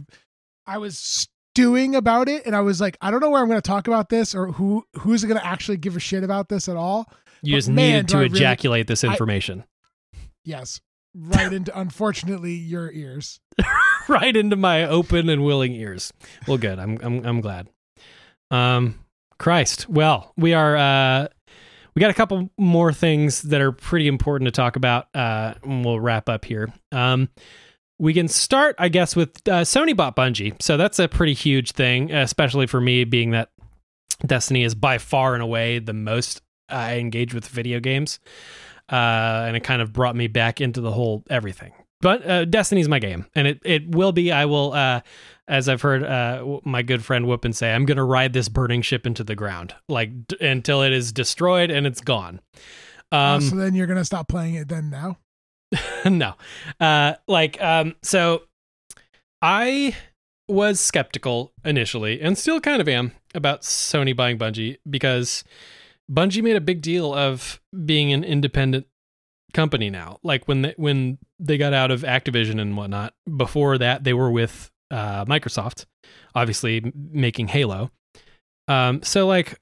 [0.65, 3.61] I was stewing about it, and I was like, I don't know where I'm going
[3.61, 6.67] to talk about this, or who who's going to actually give a shit about this
[6.69, 7.11] at all.
[7.41, 9.63] You But just man, needed to I really- ejaculate this I- information
[10.45, 10.79] Yes,
[11.15, 13.39] right into unfortunately your ears.
[14.07, 16.11] right into my open and willing ears.
[16.47, 16.79] Well, good.
[16.79, 17.67] I'm I'm I'm glad.
[18.51, 18.99] Um,
[19.37, 19.87] Christ.
[19.89, 20.75] Well, we are.
[20.75, 21.27] Uh,
[21.99, 25.13] we got a couple more things that are pretty important to talk about.
[25.13, 26.71] Uh, and we'll wrap up here.
[26.93, 27.27] Um,
[27.99, 31.73] we can start, I guess, with uh, Sony bought Bungie, so that's a pretty huge
[31.73, 33.49] thing, especially for me, being that
[34.25, 38.21] Destiny is by far and away the most I engage with video games,
[38.89, 41.73] uh, and it kind of brought me back into the whole everything.
[41.99, 44.31] But uh, Destiny's my game, and it it will be.
[44.31, 45.01] I will, uh,
[45.49, 48.81] as I've heard uh, my good friend Whoopin say, I'm going to ride this burning
[48.81, 52.39] ship into the ground, like d- until it is destroyed and it's gone.
[53.11, 55.17] Uh, Um, so then you're going to stop playing it then now.
[56.05, 56.33] no.
[56.79, 58.43] Uh like um so
[59.41, 59.95] I
[60.47, 65.43] was skeptical initially and still kind of am about Sony buying Bungie because
[66.11, 68.87] Bungie made a big deal of being an independent
[69.53, 70.17] company now.
[70.23, 73.13] Like when they, when they got out of Activision and whatnot.
[73.37, 75.85] Before that, they were with uh, Microsoft,
[76.35, 77.91] obviously making Halo.
[78.67, 79.59] Um, so like,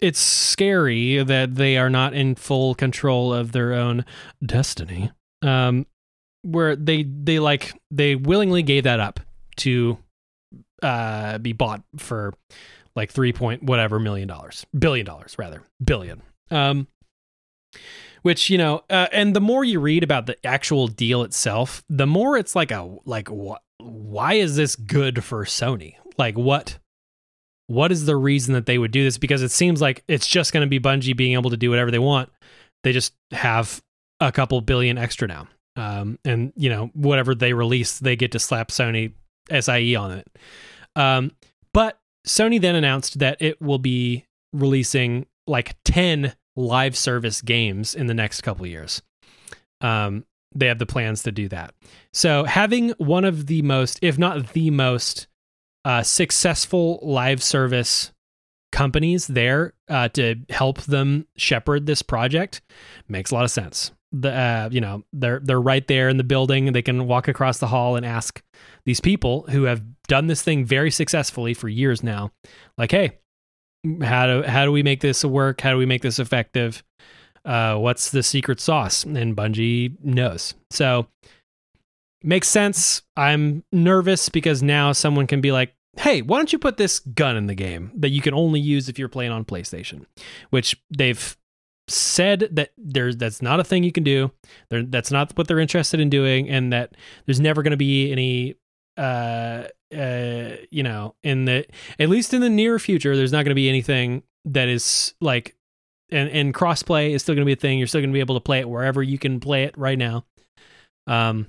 [0.00, 4.04] it's scary that they are not in full control of their own
[4.44, 5.12] destiny.
[5.42, 5.86] Um,
[6.42, 9.20] where they they like they willingly gave that up
[9.56, 9.98] to
[10.82, 12.34] uh, be bought for
[12.94, 16.22] like three point whatever million dollars, billion dollars rather, billion.
[16.50, 16.86] Um,
[18.24, 22.06] which you know, uh, and the more you read about the actual deal itself, the
[22.06, 23.62] more it's like a like what?
[23.78, 25.96] Why is this good for Sony?
[26.16, 26.78] Like what?
[27.66, 29.18] What is the reason that they would do this?
[29.18, 31.90] Because it seems like it's just going to be Bungie being able to do whatever
[31.90, 32.30] they want.
[32.82, 33.82] They just have
[34.20, 35.46] a couple billion extra now,
[35.76, 39.12] um, and you know whatever they release, they get to slap Sony
[39.50, 40.26] SIE on it.
[40.96, 41.32] Um,
[41.74, 48.06] but Sony then announced that it will be releasing like 10 live service games in
[48.06, 49.02] the next couple years.
[49.80, 50.24] Um,
[50.54, 51.74] they have the plans to do that.
[52.12, 55.26] So having one of the most, if not the most,
[55.84, 58.12] uh, successful live service
[58.72, 62.60] companies there uh, to help them shepherd this project
[63.08, 63.92] makes a lot of sense.
[64.12, 66.72] The uh, you know they're they're right there in the building.
[66.72, 68.42] They can walk across the hall and ask
[68.84, 72.30] these people who have done this thing very successfully for years now.
[72.78, 73.18] Like, hey,
[74.02, 75.60] how do how do we make this work?
[75.60, 76.82] How do we make this effective?
[77.44, 79.04] Uh, what's the secret sauce?
[79.04, 80.54] And Bungie knows.
[80.70, 81.06] So
[82.22, 83.02] makes sense.
[83.16, 87.36] I'm nervous because now someone can be like, hey, why don't you put this gun
[87.36, 90.06] in the game that you can only use if you're playing on PlayStation?
[90.50, 91.36] Which they've
[91.86, 94.30] said that there's that's not a thing you can do.
[94.70, 98.10] They're, that's not what they're interested in doing, and that there's never going to be
[98.10, 98.54] any
[98.96, 99.64] uh
[99.94, 101.66] uh you know in the
[101.98, 105.56] at least in the near future there's not going to be anything that is like
[106.10, 107.78] and and crossplay is still going to be a thing.
[107.78, 109.98] You're still going to be able to play it wherever you can play it right
[109.98, 110.24] now.
[111.06, 111.48] Um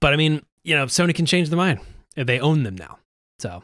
[0.00, 1.80] but i mean you know sony can change their mind.
[2.16, 2.98] They own them now
[3.38, 3.62] so.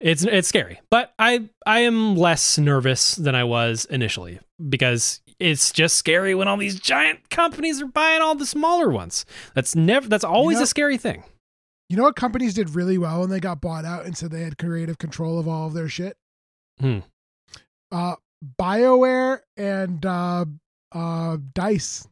[0.00, 5.72] It's it's scary but i i am less nervous than i was initially because it's
[5.72, 9.24] just scary when all these giant companies are buying all the smaller ones.
[9.54, 11.24] That's never that's always know, a scary thing
[11.92, 14.42] you know what companies did really well when they got bought out and said they
[14.42, 16.16] had creative control of all of their shit?
[16.80, 17.00] Hmm.
[17.90, 18.16] Uh,
[18.58, 20.46] BioWare and uh,
[20.92, 22.08] uh, Dice.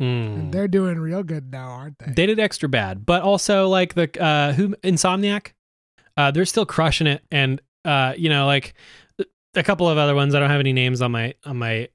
[0.00, 0.50] And Hmm.
[0.50, 2.12] they're doing real good now, aren't they?
[2.12, 5.52] They did extra bad, but also like the uh who Insomniac,
[6.16, 8.74] uh they're still crushing it and uh you know like
[9.54, 11.88] a couple of other ones I don't have any names on my on my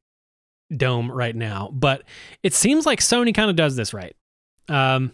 [0.76, 2.04] dome right now, but
[2.44, 4.16] it seems like Sony kind of does this right.
[4.68, 5.12] Um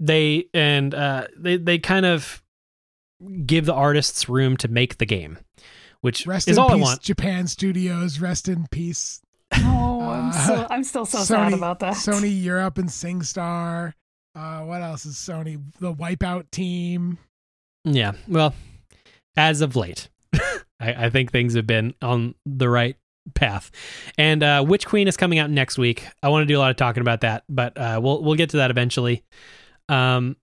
[0.00, 2.42] they and uh they they kind of
[3.46, 5.38] give the artists room to make the game,
[6.00, 7.00] which Rest is in all peace, I want.
[7.02, 8.20] Japan Studios.
[8.20, 9.20] Rest in peace.
[9.60, 11.94] Oh, I'm Uh, still I'm still so Sony, sad about that.
[11.94, 13.92] Sony Europe and SingStar.
[14.34, 15.60] Uh, what else is Sony?
[15.80, 17.18] The Wipeout team.
[17.84, 18.12] Yeah.
[18.28, 18.54] Well,
[19.36, 20.08] as of late,
[20.80, 22.96] I, I think things have been on the right
[23.34, 23.70] path.
[24.16, 26.06] And uh, Witch Queen is coming out next week.
[26.22, 28.50] I want to do a lot of talking about that, but uh, we'll we'll get
[28.50, 29.24] to that eventually.
[29.88, 30.36] Um,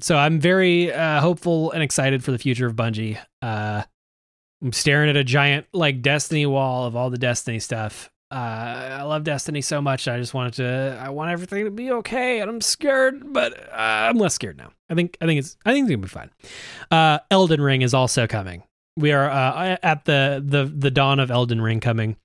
[0.00, 3.18] so I'm very uh, hopeful and excited for the future of Bungie.
[3.42, 3.82] Uh,
[4.62, 8.10] I'm staring at a giant like Destiny wall of all the Destiny stuff.
[8.30, 10.06] Uh, I love Destiny so much.
[10.06, 10.98] I just wanted to.
[11.00, 14.70] I want everything to be okay, and I'm scared, but uh, I'm less scared now.
[14.90, 15.16] I think.
[15.20, 15.56] I think it's.
[15.64, 16.30] I think it's gonna be fine.
[16.90, 18.64] Uh, Elden Ring is also coming.
[18.96, 22.16] We are uh, at the the the dawn of Elden Ring coming.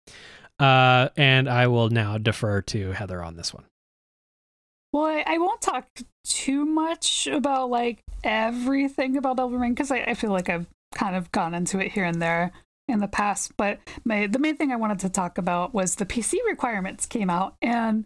[0.60, 3.66] Uh, and I will now defer to Heather on this one.
[4.94, 5.88] Well, I, won't talk
[6.24, 11.16] too much about like everything about Elden Ring because I, I feel like I've kind
[11.16, 12.51] of gone into it here and there
[12.88, 13.58] in the past.
[13.58, 17.32] But my the main thing I wanted to talk about was the PC requirements came
[17.32, 18.05] out, and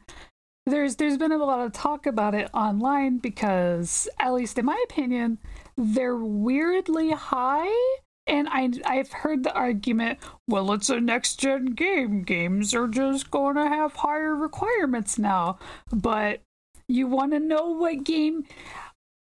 [0.66, 4.82] there's there's been a lot of talk about it online because, at least in my
[4.90, 5.40] opinion,
[5.76, 7.98] they're weirdly high.
[8.28, 12.24] And I I've heard the argument, well, it's a next gen game.
[12.24, 15.60] Games are just gonna have higher requirements now.
[15.94, 16.42] But
[16.88, 18.46] you want to know what game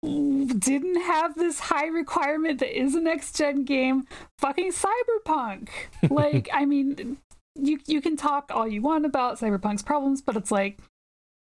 [0.02, 4.04] didn't have this high requirement that is a next gen game?
[4.38, 5.68] Fucking Cyberpunk.
[6.10, 7.18] like, I mean,
[7.54, 10.78] you you can talk all you want about Cyberpunk's problems, but it's like,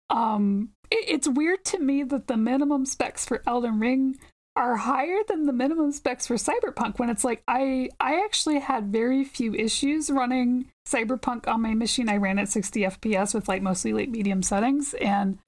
[0.10, 4.18] um, it, it's weird to me that the minimum specs for Elden Ring
[4.56, 8.92] are higher than the minimum specs for Cyberpunk when it's like I I actually had
[8.92, 12.08] very few issues running Cyberpunk on my machine.
[12.08, 15.40] I ran at 60 FPS with like mostly late medium settings and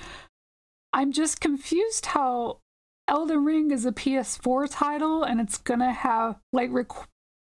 [0.96, 2.60] I'm just confused how
[3.06, 6.72] Elden Ring is a PS4 title and it's to have like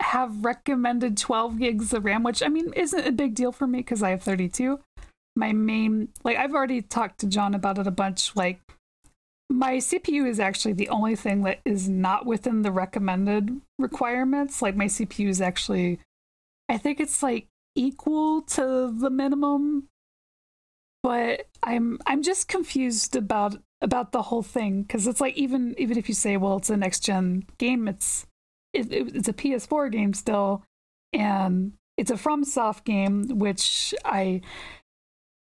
[0.00, 3.80] have recommended 12 gigs of RAM, which I mean isn't a big deal for me
[3.80, 4.78] because I have 32.
[5.34, 8.36] My main, like, I've already talked to John about it a bunch.
[8.36, 8.60] Like,
[9.50, 14.62] my CPU is actually the only thing that is not within the recommended requirements.
[14.62, 15.98] Like, my CPU is actually,
[16.68, 19.88] I think it's like equal to the minimum
[21.02, 24.82] but i'm i'm just confused about about the whole thing.
[24.82, 28.26] Because it's like even even if you say well it's a next gen game it's
[28.72, 30.62] it, it, it's a ps4 game still
[31.12, 34.40] and it's a FromSoft game which i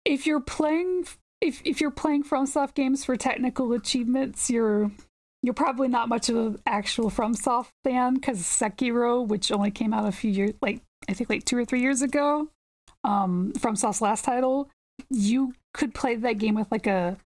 [0.04, 1.06] if you're playing
[1.40, 4.90] if if you're playing FromSoft games for technical achievements you're
[5.42, 10.08] you're probably not much of an actual FromSoft fan because Sekiro, which only came out
[10.08, 12.48] a few years, like I think like two or three years ago,
[13.04, 14.70] um, FromSoft's last title,
[15.14, 17.16] you could play that game with like a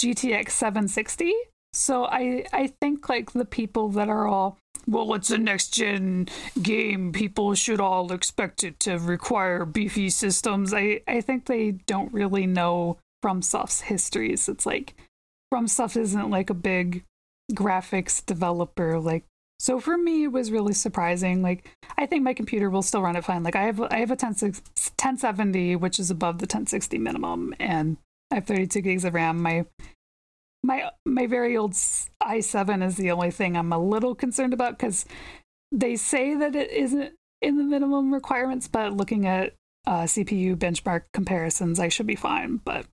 [0.00, 1.32] GTX 760.
[1.72, 6.28] So I I think like the people that are all well, it's a next gen
[6.62, 7.12] game.
[7.12, 10.72] People should all expect it to require beefy systems.
[10.72, 14.48] I, I think they don't really know FromSoft's histories.
[14.48, 14.94] It's like
[15.52, 17.04] FromSoft isn't like a big
[17.52, 19.24] graphics developer like
[19.58, 21.42] so for me, it was really surprising.
[21.42, 23.42] Like, I think my computer will still run it fine.
[23.42, 27.96] Like, I have I have a 10, 1070, which is above the 1060 minimum, and
[28.30, 29.42] I have 32 gigs of RAM.
[29.42, 29.66] My
[30.62, 35.04] my my very old i7 is the only thing I'm a little concerned about because
[35.72, 39.54] they say that it isn't in the minimum requirements, but looking at
[39.86, 42.60] uh, CPU benchmark comparisons, I should be fine.
[42.64, 42.86] But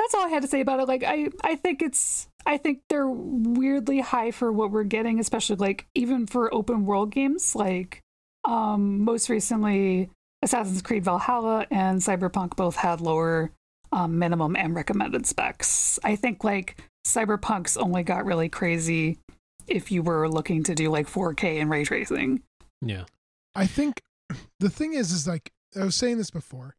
[0.00, 0.88] that's all I had to say about it.
[0.88, 5.56] Like I, I think it's, I think they're weirdly high for what we're getting, especially
[5.56, 7.54] like even for open world games.
[7.54, 8.00] Like,
[8.44, 10.08] um, most recently,
[10.42, 13.52] Assassin's Creed Valhalla and Cyberpunk both had lower
[13.92, 15.98] um, minimum and recommended specs.
[16.02, 19.18] I think like Cyberpunk's only got really crazy
[19.66, 22.42] if you were looking to do like 4K and ray tracing.
[22.80, 23.04] Yeah.
[23.54, 24.00] I think
[24.60, 26.74] the thing is, is like I was saying this before,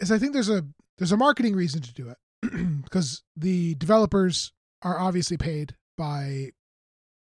[0.00, 0.64] is I think there's a
[0.98, 2.16] there's a marketing reason to do it.
[2.82, 4.52] because the developers
[4.82, 6.50] are obviously paid by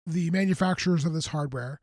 [0.06, 1.80] the manufacturers of this hardware.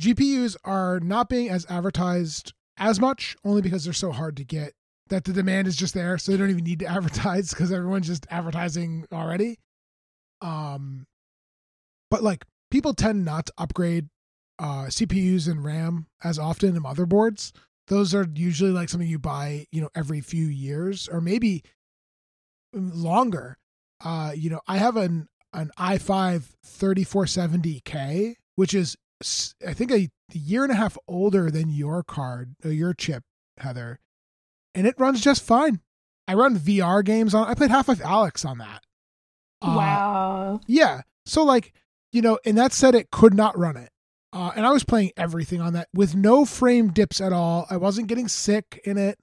[0.00, 4.72] GPUs are not being as advertised as much, only because they're so hard to get
[5.08, 8.06] that the demand is just there, so they don't even need to advertise because everyone's
[8.06, 9.58] just advertising already.
[10.40, 11.06] Um,
[12.10, 14.08] but like people tend not to upgrade
[14.58, 17.52] uh, CPUs and RAM as often in motherboards.
[17.88, 21.62] Those are usually like something you buy, you know, every few years, or maybe
[22.72, 23.58] longer.
[24.04, 28.96] Uh, you know, I have an an i5 3470K, which is
[29.66, 33.22] I think a year and a half older than your card, uh, your chip,
[33.58, 34.00] Heather,
[34.74, 35.80] and it runs just fine.
[36.26, 37.46] I run VR games on.
[37.48, 38.82] I played Half Life Alyx on that.
[39.60, 40.60] Uh, wow.
[40.66, 41.02] Yeah.
[41.26, 41.72] So like,
[42.12, 43.90] you know, and that said, it could not run it.
[44.32, 47.66] Uh, and I was playing everything on that with no frame dips at all.
[47.68, 49.18] I wasn't getting sick in it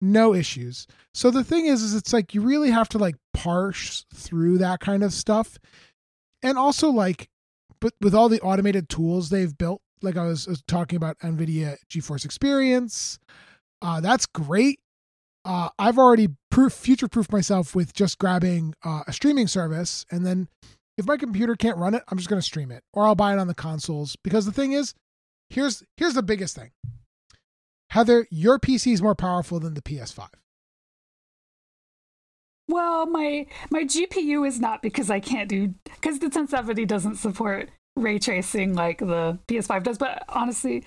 [0.00, 0.86] no issues.
[1.14, 4.80] So the thing is, is it's like you really have to like parse through that
[4.80, 5.58] kind of stuff,
[6.42, 7.28] and also like,
[7.80, 11.76] but with all the automated tools they've built, like I was, was talking about NVIDIA
[11.88, 13.18] GeForce Experience,
[13.82, 14.80] uh, that's great.
[15.44, 20.26] Uh, I've already proof future proofed myself with just grabbing uh, a streaming service, and
[20.26, 20.48] then
[20.98, 23.32] if my computer can't run it, I'm just going to stream it, or I'll buy
[23.32, 24.16] it on the consoles.
[24.24, 24.94] Because the thing is,
[25.50, 26.70] here's here's the biggest thing
[27.90, 30.28] Heather, your PC is more powerful than the PS5.
[32.68, 37.70] Well, my my GPU is not because I can't do because the 1070 doesn't support
[37.94, 39.98] ray tracing like the PS5 does.
[39.98, 40.84] But honestly,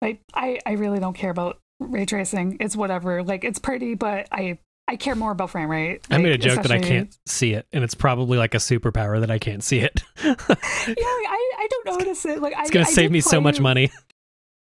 [0.00, 2.56] like I I really don't care about ray tracing.
[2.60, 3.24] It's whatever.
[3.24, 6.08] Like it's pretty, but I I care more about frame rate.
[6.10, 8.58] Like, I made a joke that I can't see it, and it's probably like a
[8.58, 10.02] superpower that I can't see it.
[10.24, 12.40] yeah, I I don't notice it.
[12.40, 13.90] Like it's gonna I, save me so much money.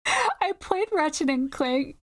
[0.06, 1.96] I played Ratchet and Clank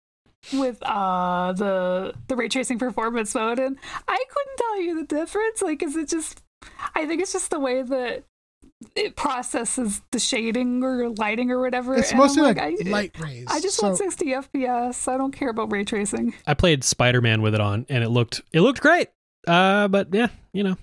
[0.54, 3.78] with uh the the ray tracing performance mode and
[4.08, 5.62] I couldn't tell you the difference.
[5.62, 6.42] Like is it just
[6.96, 8.24] I think it's just the way that
[8.96, 11.96] it processes the shading or lighting or whatever.
[11.96, 13.46] It's mostly like, like I, light rays.
[13.50, 13.88] I just so...
[13.88, 15.08] want 60 FPS.
[15.08, 16.34] I don't care about ray tracing.
[16.48, 19.10] I played Spider Man with it on, and it looked it looked great.
[19.48, 20.78] Uh, but yeah, you know.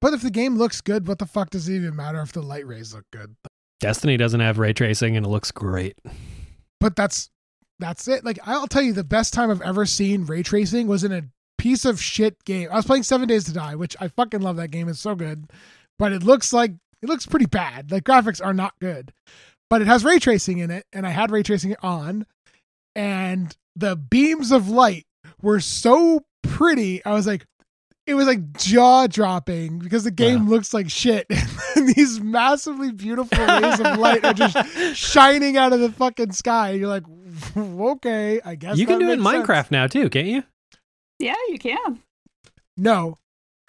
[0.00, 2.42] But if the game looks good, what the fuck does it even matter if the
[2.42, 3.34] light rays look good?
[3.80, 5.96] Destiny doesn't have ray tracing, and it looks great
[6.80, 7.30] but that's
[7.78, 8.24] that's it.
[8.24, 11.22] Like I'll tell you, the best time I've ever seen ray tracing was in a
[11.58, 12.68] piece of shit game.
[12.70, 14.56] I was playing Seven Days to Die, which I fucking love.
[14.56, 15.50] That game it's so good,
[15.98, 17.90] but it looks like it looks pretty bad.
[17.90, 19.12] Like graphics are not good,
[19.68, 22.26] but it has ray tracing in it, and I had ray tracing on,
[22.94, 25.06] and the beams of light
[25.42, 27.04] were so pretty.
[27.04, 27.46] I was like,
[28.06, 31.26] it was like jaw dropping because the game looks like shit.
[31.76, 34.56] and these massively beautiful rays of light are just
[34.96, 36.70] shining out of the fucking sky.
[36.72, 37.04] You're like,
[37.56, 39.46] okay, I guess you can do it in makes sense.
[39.46, 40.42] Minecraft now too, can't you?
[41.18, 42.02] Yeah, you can.
[42.76, 43.18] No.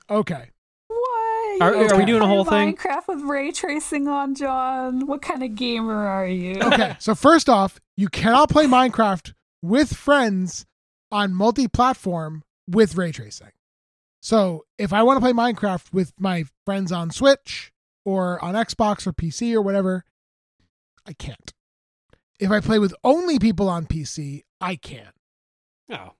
[0.10, 0.50] Okay.
[0.88, 1.62] What?
[1.62, 2.76] Are- are we doing a whole thing?
[2.76, 5.06] Minecraft with ray tracing on, John.
[5.06, 6.56] What kind of gamer are you?
[6.62, 6.96] Okay.
[7.00, 10.66] so first off, you cannot play Minecraft with friends
[11.12, 13.52] on multi-platform with ray tracing.
[14.22, 17.72] So if I want to play Minecraft with my friends on Switch
[18.06, 20.06] or on Xbox or PC or whatever,
[21.06, 21.54] I can't.
[22.40, 25.12] If I play with only people on PC, I can.
[25.92, 26.14] Oh.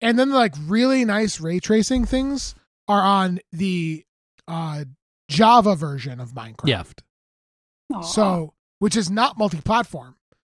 [0.00, 2.54] And then like really nice ray tracing things
[2.88, 4.04] are on the
[4.46, 4.84] uh
[5.28, 6.66] Java version of Minecraft.
[6.66, 6.82] Yeah.
[7.94, 8.02] Aw.
[8.02, 10.16] So, which is not multi-platform.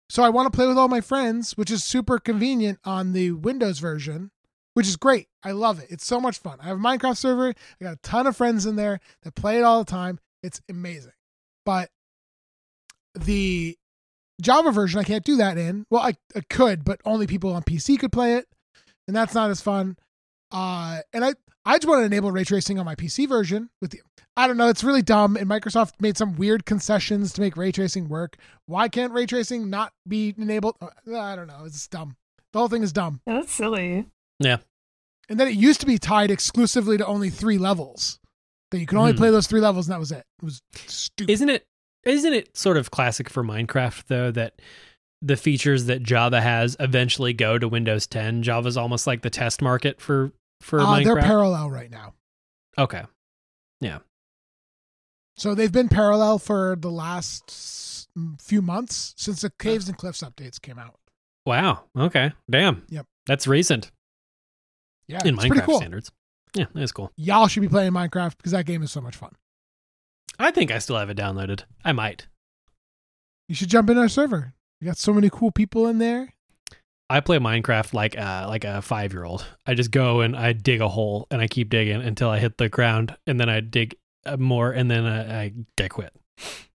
[0.08, 3.32] So I want to play with all my friends, which is super convenient on the
[3.32, 4.30] Windows version,
[4.74, 5.28] which is great.
[5.42, 5.86] I love it.
[5.90, 6.58] It's so much fun.
[6.60, 7.48] I have a Minecraft server.
[7.48, 10.20] I got a ton of friends in there that play it all the time.
[10.42, 11.12] It's amazing.
[11.64, 11.90] But
[13.14, 13.76] the
[14.40, 15.86] Java version, I can't do that in.
[15.90, 18.46] Well, I, I could, but only people on PC could play it,
[19.06, 19.96] and that's not as fun.
[20.50, 21.34] Uh, and I
[21.64, 24.02] I just want to enable ray tracing on my PC version with the
[24.36, 25.36] I don't know, it's really dumb.
[25.36, 28.36] And Microsoft made some weird concessions to make ray tracing work.
[28.66, 30.76] Why can't ray tracing not be enabled?
[30.80, 31.62] Uh, I don't know.
[31.64, 32.16] It's dumb.
[32.52, 33.20] The whole thing is dumb.
[33.26, 34.06] That's silly.
[34.40, 34.58] Yeah.
[35.28, 38.18] And then it used to be tied exclusively to only three levels.
[38.70, 39.18] That you could only Hmm.
[39.18, 40.24] play those three levels, and that was it.
[40.40, 41.32] It was stupid.
[41.32, 41.64] Isn't it
[42.04, 44.60] isn't it sort of classic for Minecraft though that
[45.22, 48.42] the features that Java has eventually go to Windows 10?
[48.42, 52.14] Java's almost like the test market for for uh, they're parallel right now.
[52.76, 53.04] okay.
[53.80, 54.00] Yeah.
[55.36, 58.08] So they've been parallel for the last
[58.40, 60.94] few months since the Caves and Cliffs updates came out.
[61.46, 61.84] Wow.
[61.98, 62.32] Okay.
[62.50, 62.84] Damn.
[62.88, 63.06] Yep.
[63.26, 63.90] That's recent
[65.08, 65.76] Yeah, in Minecraft cool.
[65.78, 66.10] standards.
[66.54, 67.10] Yeah, that's cool.
[67.16, 69.32] Y'all should be playing Minecraft because that game is so much fun.
[70.38, 71.64] I think I still have it downloaded.
[71.84, 72.26] I might.
[73.48, 74.54] You should jump in our server.
[74.80, 76.32] We got so many cool people in there.
[77.10, 79.44] I play Minecraft like uh like a five year old.
[79.66, 82.56] I just go and I dig a hole and I keep digging until I hit
[82.56, 86.12] the ground and then I dig uh, more and then I, I I quit.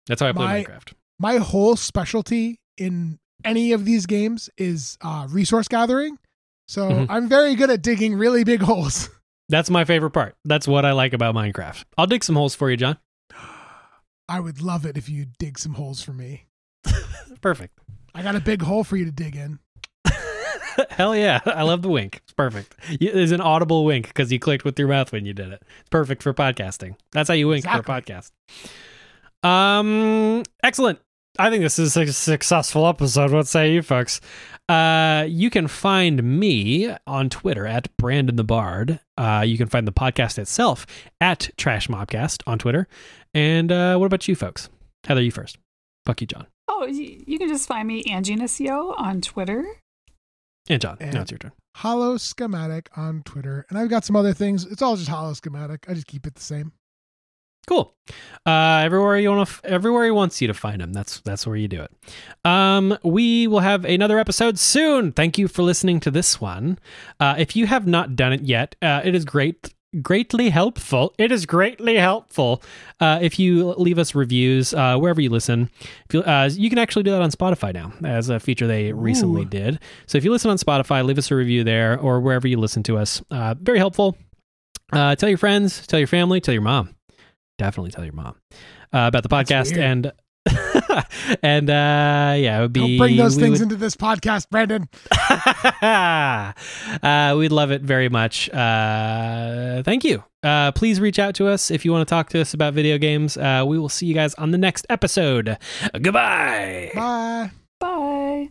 [0.07, 0.93] That's how I play My- Minecraft.
[1.19, 6.19] My whole specialty in any of these games is uh, resource gathering.
[6.67, 7.07] So Mhm.
[7.11, 9.11] I'm very good at digging really big holes.
[9.49, 10.37] That's my favorite part.
[10.45, 11.85] That's what I like about Minecraft.
[11.99, 12.99] I'll dig some holes for you, John.
[14.29, 16.47] I would love it if you dig some holes for me.
[17.43, 17.79] Perfect.
[18.15, 19.59] I got a big hole for you to dig in.
[20.91, 21.41] Hell yeah.
[21.45, 22.21] I love the wink.
[22.25, 22.75] It's perfect.
[23.01, 25.63] There's an audible wink because you clicked with your mouth when you did it.
[25.81, 26.97] It's perfect for podcasting.
[27.13, 28.31] That's how you wink for a podcast.
[29.43, 30.99] Um, excellent.
[31.39, 33.33] I think this is a successful episode.
[33.33, 34.21] What say you folks?
[34.69, 39.01] Uh, you can find me on Twitter at Brandon the Bard.
[39.19, 40.87] Uh, you can find the podcast itself
[41.21, 42.87] at Trash Mobcast on Twitter.
[43.35, 44.69] And uh, what about you folks?
[45.05, 45.59] Heather, you first.
[46.07, 46.47] Fuck you, John.
[46.69, 49.67] Oh, you, you can just find me Angie Nacio on Twitter.
[50.69, 50.97] And John.
[51.01, 51.53] And- now it's your turn.
[51.77, 53.67] Hollow Schematic on Twitter.
[53.69, 54.65] And I've got some other things.
[54.65, 55.87] It's all just Hollow Schematic.
[55.89, 56.71] I just keep it the same.
[57.67, 57.95] Cool.
[58.47, 60.93] Uh, everywhere you want to, everywhere he wants you to find him.
[60.93, 61.91] That's that's where you do it.
[62.45, 65.13] Um, we will have another episode soon.
[65.13, 66.79] Thank you for listening to this one.
[67.19, 69.73] Uh, if you have not done it yet, uh, it is great,
[70.03, 71.15] greatly helpful.
[71.17, 72.63] It is greatly helpful
[73.01, 75.71] uh, if you leave us reviews uh, wherever you listen.
[76.11, 78.93] If you, uh, you can actually do that on Spotify now, as a feature they
[78.93, 79.47] recently Ooh.
[79.47, 79.81] did.
[80.05, 82.83] So if you listen on Spotify, leave us a review there or wherever you listen
[82.85, 83.23] to us.
[83.31, 84.19] Uh, very helpful.
[84.93, 86.95] Uh, tell your friends, tell your family, tell your mom
[87.59, 88.35] definitely tell your mom
[88.93, 90.13] uh, about the podcast and
[91.43, 94.87] and uh yeah it would be Don't bring those things would- into this podcast, Brandon.
[97.03, 101.71] uh, we'd love it very much uh thank you uh please reach out to us
[101.71, 104.15] if you want to talk to us about video games uh we will see you
[104.15, 105.57] guys on the next episode
[106.03, 107.51] goodbye Bye.
[107.81, 108.51] Bye.